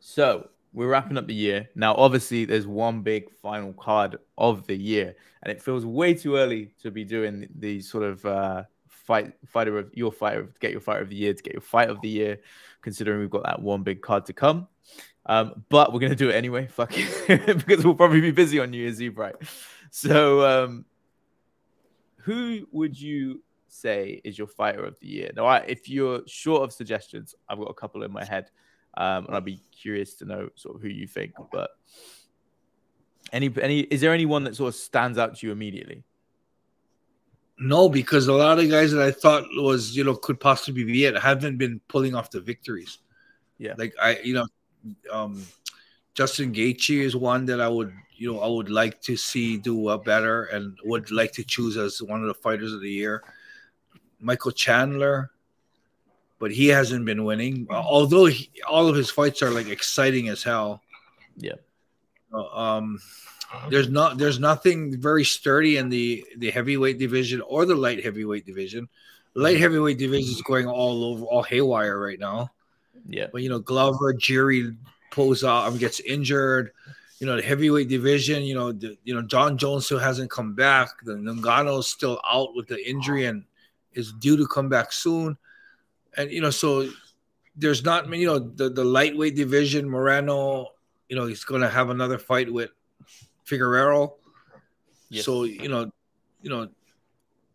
[0.00, 1.94] So we're wrapping up the year now.
[1.94, 6.72] Obviously, there's one big final card of the year, and it feels way too early
[6.82, 11.00] to be doing the sort of uh, fight fighter of your fighter get your fighter
[11.00, 12.38] of the year to get your fight of the year,
[12.82, 14.68] considering we've got that one big card to come.
[15.26, 18.70] Um, but we're gonna do it anyway, fuck it, because we'll probably be busy on
[18.70, 19.34] New Year's Eve, right?
[19.90, 20.84] So, um,
[22.18, 25.30] who would you say is your fighter of the year?
[25.34, 28.50] Now, I, if you're short of suggestions, I've got a couple in my head,
[28.96, 31.32] um, and I'd be curious to know sort of who you think.
[31.52, 31.70] But
[33.32, 36.04] any, any, is there anyone that sort of stands out to you immediately?
[37.58, 41.04] No, because a lot of guys that I thought was, you know, could possibly be
[41.04, 42.98] it haven't been pulling off the victories.
[43.58, 43.74] Yeah.
[43.76, 44.46] Like I, you know,
[45.12, 45.44] um
[46.14, 49.88] Justin Gaethje is one that I would, you know, I would like to see do
[49.88, 53.22] uh, better and would like to choose as one of the fighters of the year.
[54.18, 55.30] Michael Chandler,
[56.40, 57.68] but he hasn't been winning.
[57.70, 60.82] Although he, all of his fights are like exciting as hell.
[61.36, 61.60] Yeah.
[62.32, 62.98] Uh, um,
[63.68, 68.46] there's not there's nothing very sturdy in the the heavyweight division or the light heavyweight
[68.46, 68.88] division.
[69.34, 72.50] Light heavyweight division is going all over all haywire right now.
[73.08, 74.76] Yeah, But you know, Glover, Jiri
[75.10, 76.72] pulls out, um, gets injured.
[77.18, 78.42] You know, the heavyweight division.
[78.44, 80.88] You know, the, you know Jon Jones still hasn't come back.
[81.04, 83.44] The Ngannou is still out with the injury and
[83.92, 85.36] is due to come back soon.
[86.16, 86.88] And you know, so
[87.56, 88.22] there's not many.
[88.22, 90.68] You know, the the lightweight division, Moreno.
[91.08, 92.70] You know, he's going to have another fight with
[93.44, 94.08] Figueroa.
[95.08, 95.24] Yes.
[95.24, 95.90] So you know,
[96.42, 96.68] you know,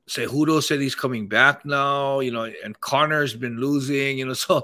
[0.07, 2.19] Cejudo said he's coming back now.
[2.19, 4.17] You know, and Conor's been losing.
[4.19, 4.63] You know, so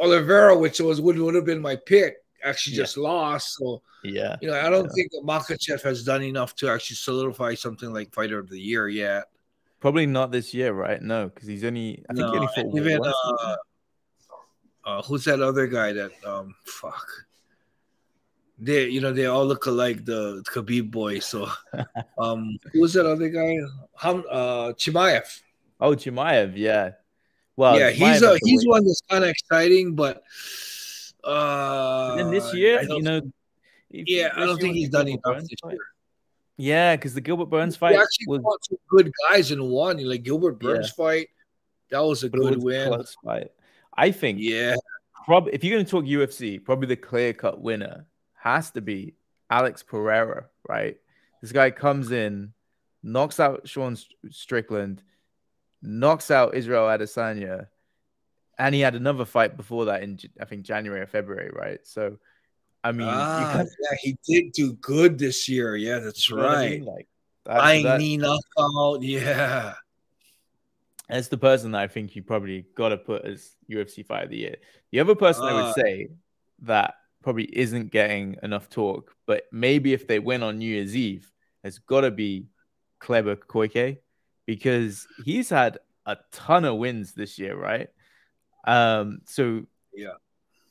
[0.00, 2.82] Oliveira, which was would would have been my pick, actually Yeah.
[2.82, 3.56] just lost.
[3.56, 4.90] So yeah, you know, I don't Yeah.
[4.94, 8.88] think that Makhachev has done enough to actually solidify something like fighter of the year
[8.88, 9.24] yet.
[9.84, 11.02] Probably not this year, right?
[11.02, 13.56] No, because he's only, I think only fought even uh,
[14.82, 17.06] uh, who's that other guy that um fuck.
[18.58, 21.18] They, you know, they all look alike, the Khabib boy.
[21.18, 21.50] So,
[22.18, 23.58] um, who's that other guy?
[23.96, 25.42] Ham, uh, Chimaev.
[25.82, 26.92] oh, Chimaev, yeah.
[27.54, 28.70] Well, yeah, Chimaev he's a he's wait.
[28.70, 30.22] one that's kind of exciting, but
[31.24, 33.20] uh, And this year, you know,
[33.90, 35.76] yeah, I don't think he's done enough this year.
[36.56, 39.98] Yeah, because the Gilbert Burns fight actually was, fought some good guys in one.
[40.04, 41.28] Like Gilbert Burns fight,
[41.90, 42.88] that was a but good was a win.
[42.88, 43.48] close fight.
[43.96, 44.76] I think Yeah,
[45.24, 49.14] prob- if you're going to talk UFC, probably the clear cut winner has to be
[49.50, 50.96] Alex Pereira, right?
[51.42, 52.52] This guy comes in,
[53.02, 53.96] knocks out Sean
[54.30, 55.02] Strickland,
[55.82, 57.66] knocks out Israel Adesanya,
[58.58, 61.80] and he had another fight before that in I think January or February, right?
[61.82, 62.18] So,
[62.84, 65.74] I mean, ah, yeah, he did do good this year.
[65.74, 66.54] Yeah, that's right.
[66.66, 66.84] I mean?
[66.84, 67.08] Like
[67.46, 69.02] that, Flying that- knockout.
[69.02, 69.74] Yeah,
[71.08, 74.30] that's the person that I think you probably got to put as UFC fight of
[74.30, 74.56] the year.
[74.92, 76.08] The other person I Uh, would say
[76.62, 81.30] that probably isn't getting enough talk, but maybe if they win on New Year's Eve,
[81.62, 82.46] has got to be
[83.00, 83.96] Kleber Koike
[84.44, 87.88] because he's had a ton of wins this year, right?
[88.66, 89.64] Um, so
[89.94, 90.14] Yeah.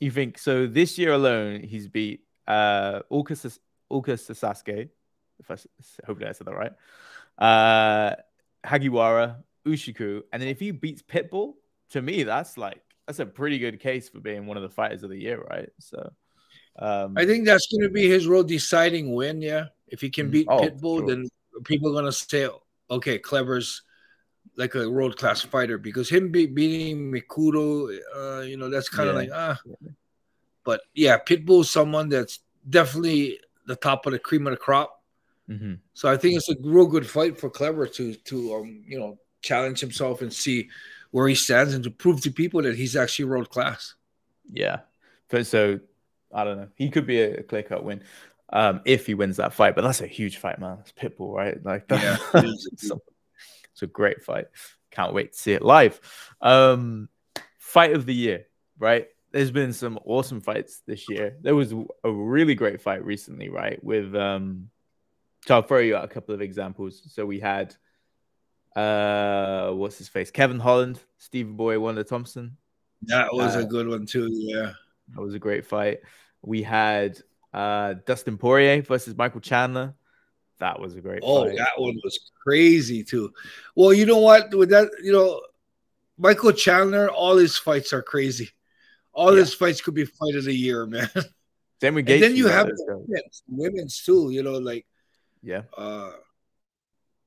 [0.04, 0.68] You think so?
[0.68, 3.58] This year alone, he's beat uh Ulka
[3.90, 4.90] Ulka Sasaki,
[5.40, 5.68] if I s-
[6.06, 6.74] hopefully I said that right.
[7.38, 8.16] Uh,
[8.66, 11.54] Hagiwara, Ushiku, and then if he beats Pitbull,
[11.92, 15.04] to me that's like that's a pretty good case for being one of the fighters
[15.04, 15.70] of the year, right?
[15.80, 16.12] So,
[16.80, 19.42] um, I think that's going to be his real deciding win.
[19.42, 20.32] Yeah, if he can Mhm.
[20.32, 21.08] beat Oh, Pitbull, sure.
[21.08, 21.30] then
[21.64, 22.50] people are going to say,
[22.92, 23.84] okay, Kleber's
[24.56, 29.10] like a world class fighter because him be- beating Mikuro, uh, you know, that's kind
[29.10, 29.22] of Yeah.
[29.22, 29.62] like ah.
[30.64, 32.40] But yeah, Pitbull's someone that's
[32.70, 35.02] definitely the top of the cream of the crop.
[35.50, 35.80] mhm.
[35.94, 39.18] So I think it's a real good fight for Kleber to to um you know
[39.42, 40.70] challenge himself and see
[41.12, 43.96] where he stands and to prove to people that he's actually world class.
[44.52, 44.80] Yeah.
[45.30, 45.80] But so
[46.34, 46.68] I don't know.
[46.76, 48.04] He could be a clear cut win
[48.52, 49.76] um, if he wins that fight.
[49.76, 50.78] But that's a huge fight, man.
[50.82, 51.64] It's Pitbull, right?
[51.64, 52.18] Like, yeah,
[53.74, 54.46] it's, a, great fight.
[54.92, 56.00] Can't wait to see it live.
[56.42, 57.10] Um,
[57.58, 58.46] fight of the year,
[58.78, 59.08] right?
[59.32, 61.38] There's been some awesome fights this year.
[61.42, 63.84] There was a really great fight recently, right?
[63.84, 64.70] With um,
[65.46, 67.02] so I'll throw you out a couple of examples.
[67.10, 67.76] So we had
[68.76, 70.32] uh, what's his face?
[70.32, 72.58] Kevin Holland, Steve Boy, Wonder Thompson.
[73.04, 74.30] That was uh, a good one too.
[74.32, 74.74] Yeah,
[75.14, 76.00] that was a great fight.
[76.42, 77.20] We had
[77.54, 79.94] uh, Dustin Poirier versus Michael Chandler.
[80.64, 81.20] That was a great.
[81.24, 81.58] Oh, fight.
[81.58, 83.34] that one was crazy too.
[83.76, 84.56] Well, you know what?
[84.56, 85.42] With that, you know,
[86.18, 88.50] Michael Chandler, all his fights are crazy.
[89.12, 89.42] All yeah.
[89.42, 91.10] his fights could be fight of the year, man.
[91.82, 94.30] Then we get then you have the women's, women's too.
[94.32, 94.86] You know, like
[95.42, 95.64] yeah.
[95.76, 96.12] Uh,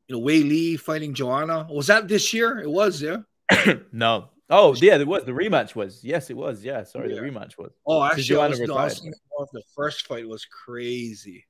[0.08, 1.66] you know, Weili fighting Joanna.
[1.70, 2.60] Was that this year?
[2.60, 3.18] It was, yeah.
[3.92, 4.30] no.
[4.48, 6.02] Oh, yeah, there was the rematch was.
[6.02, 6.64] Yes, it was.
[6.64, 7.20] Yeah, sorry, yeah.
[7.20, 7.72] the rematch was.
[7.86, 11.44] Oh, actually, Joanna was, no, the first fight was crazy.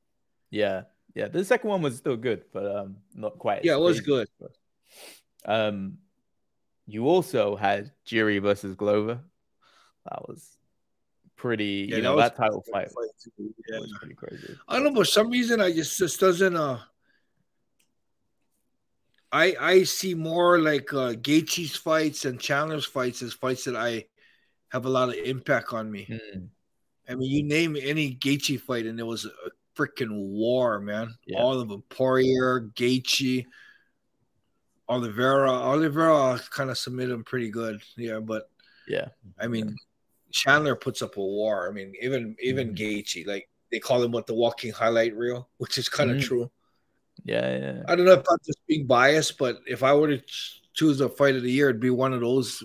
[0.50, 0.82] Yeah,
[1.16, 1.28] yeah.
[1.28, 3.64] The second one was still good, but um, not quite.
[3.64, 4.28] Yeah, it was good.
[5.46, 5.96] Um,
[6.86, 9.20] you also had Jiri versus Glover.
[10.04, 10.58] That was
[11.34, 11.86] pretty.
[11.88, 13.08] Yeah, you know, that, that title fight, fight
[13.38, 13.78] yeah.
[13.78, 14.58] was pretty crazy.
[14.68, 16.54] I don't know, for some reason, I just just doesn't.
[16.54, 16.80] Uh,
[19.32, 24.04] I I see more like uh, Gaethje's fights and Chandler's fights as fights that I
[24.68, 26.06] have a lot of impact on me.
[26.10, 26.48] Mm.
[27.08, 31.14] I mean, you name any Gaethje fight, and it was a freaking war, man.
[31.26, 31.40] Yeah.
[31.40, 33.46] All of them, Poirier, Gaethje,
[34.88, 35.50] Oliveira.
[35.50, 38.20] Oliveira kind of submitted him pretty good, yeah.
[38.20, 38.48] But
[38.88, 39.08] yeah,
[39.38, 39.76] I mean,
[40.32, 41.68] Chandler puts up a war.
[41.68, 42.76] I mean, even even mm.
[42.76, 46.22] Gaethje, like they call him what the walking highlight reel, which is kind of mm.
[46.22, 46.50] true.
[47.24, 47.82] Yeah, yeah.
[47.88, 50.22] I don't know if I'm just being biased, but if I were to
[50.74, 52.62] choose a fight of the year, it'd be one of those.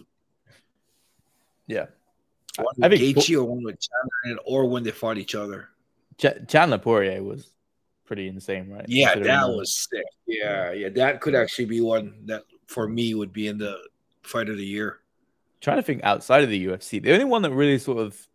[1.67, 1.87] Yeah.
[2.57, 5.69] One with I think Gaethje or one with Chandler, or when they fought each other.
[6.17, 7.49] Ch- Chandler Poirier was
[8.05, 8.85] pretty insane, right?
[8.87, 10.03] Yeah, that was sick.
[10.27, 13.77] Yeah, yeah, that could actually be one that for me would be in the
[14.21, 14.99] fight of the year.
[15.61, 18.27] trying to think outside of the UFC, the only one that really sort of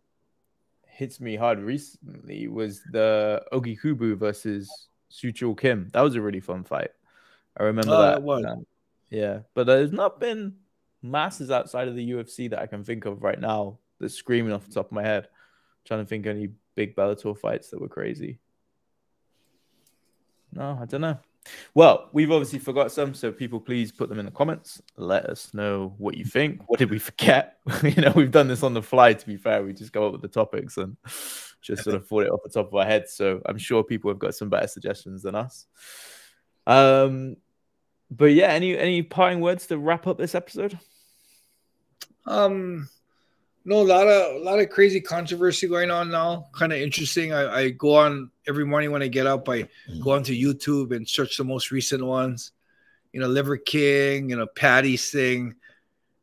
[0.85, 5.89] hits me hard recently was the Ougikubo versus Soo Chul Kim.
[5.93, 6.89] That was a really fun fight.
[7.55, 8.23] I remember oh, that.
[8.23, 8.45] Was.
[8.45, 8.65] Um,
[9.09, 10.55] yeah, but there's not been
[11.03, 14.67] masses outside of the UFC that I can think of right now that's screaming off
[14.67, 15.25] the top of my head.
[15.25, 18.39] I'm trying to think any big Bellator fights that were crazy.
[20.53, 21.17] No, I don't know.
[21.73, 24.81] Well, we've obviously forgot some, so people please put them in the comments.
[24.95, 26.61] Let us know what you think.
[26.67, 27.57] What did we forget?
[27.83, 29.13] you know, we've done this on the fly.
[29.13, 30.95] To be fair, we just go up with the topics and
[31.61, 33.13] just sort of thought it off the top of our heads.
[33.13, 35.65] So I'm sure people have got some better suggestions than us.
[36.67, 37.37] Um,
[38.11, 40.77] but yeah, any any parting words to wrap up this episode?
[42.25, 42.89] Um,
[43.67, 46.47] no, a lot of a lot of crazy controversy going on now.
[46.53, 47.33] Kind of interesting.
[47.33, 49.49] I, I go on every morning when I get up.
[49.49, 50.01] I mm-hmm.
[50.01, 52.53] go onto YouTube and search the most recent ones.
[53.11, 54.29] You know, Liver King.
[54.29, 55.53] You know, Paddy's thing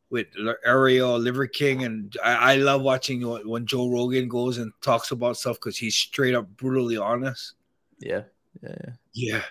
[0.09, 0.25] with
[0.65, 5.37] Ariel, Liver King, and I, I love watching when Joe Rogan goes and talks about
[5.37, 7.53] stuff because he's straight up brutally honest.
[7.99, 8.23] Yeah,
[8.63, 8.93] yeah, yeah.
[9.13, 9.41] yeah.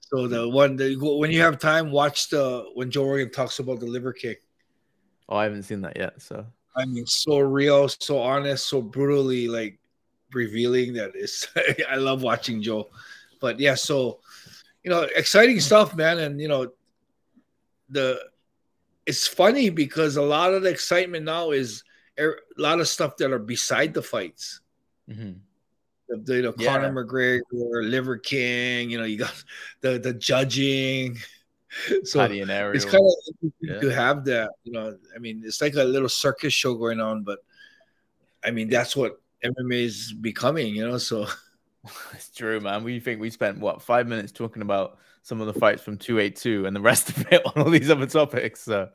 [0.00, 3.78] So the one that when you have time, watch the when Joe Rogan talks about
[3.78, 4.34] the Liver King.
[5.28, 6.20] Oh, I haven't seen that yet.
[6.20, 6.44] So
[6.76, 9.78] I mean, so real, so honest, so brutally like
[10.32, 11.46] revealing that is.
[11.90, 12.90] I love watching Joe,
[13.40, 14.20] but yeah, so
[14.82, 16.72] you know, exciting stuff, man, and you know,
[17.88, 18.20] the
[19.06, 21.84] it's funny because a lot of the excitement now is
[22.18, 24.60] er, a lot of stuff that are beside the fights.
[25.08, 25.32] Mm-hmm.
[26.08, 26.72] The, the, you know, yeah.
[26.72, 28.90] Conor McGregor, Liver King.
[28.90, 29.44] You know, you got
[29.80, 31.18] the the judging.
[32.04, 33.04] So it's kind
[33.42, 33.80] of yeah.
[33.80, 34.50] to have that.
[34.64, 37.40] You know, I mean, it's like a little circus show going on, but
[38.44, 40.74] I mean, that's what MMA is becoming.
[40.74, 41.26] You know, so
[42.12, 42.84] it's true, man.
[42.84, 46.66] We think we spent what five minutes talking about some of the fights from 282
[46.66, 48.60] and the rest of it on all these other topics.
[48.60, 48.90] So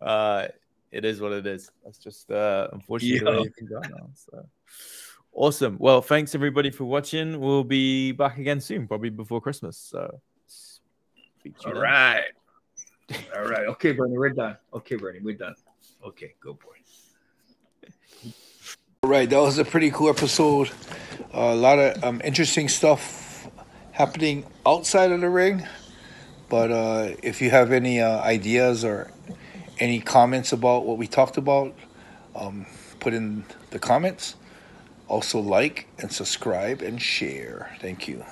[0.00, 0.46] uh,
[0.90, 1.70] it is what it is.
[1.84, 3.88] That's just uh, unfortunately yeah.
[4.14, 4.46] So
[5.32, 5.76] awesome.
[5.80, 7.40] Well, thanks everybody for watching.
[7.40, 9.76] We'll be back again soon, probably before Christmas.
[9.76, 10.20] So
[11.64, 11.82] all then.
[11.82, 12.24] right.
[13.36, 13.66] All right.
[13.68, 14.56] Okay, Bernie, we're done.
[14.72, 15.54] Okay, Bernie, we're done.
[16.04, 16.68] Okay, go boy.
[19.02, 20.70] All right, that was a pretty cool episode.
[21.34, 23.48] Uh, a lot of um, interesting stuff
[23.90, 25.66] happening outside of the ring.
[26.48, 29.10] But uh, if you have any uh, ideas or
[29.78, 31.74] any comments about what we talked about,
[32.36, 32.66] um,
[33.00, 34.36] put in the comments.
[35.08, 37.76] Also, like and subscribe and share.
[37.80, 38.24] Thank you.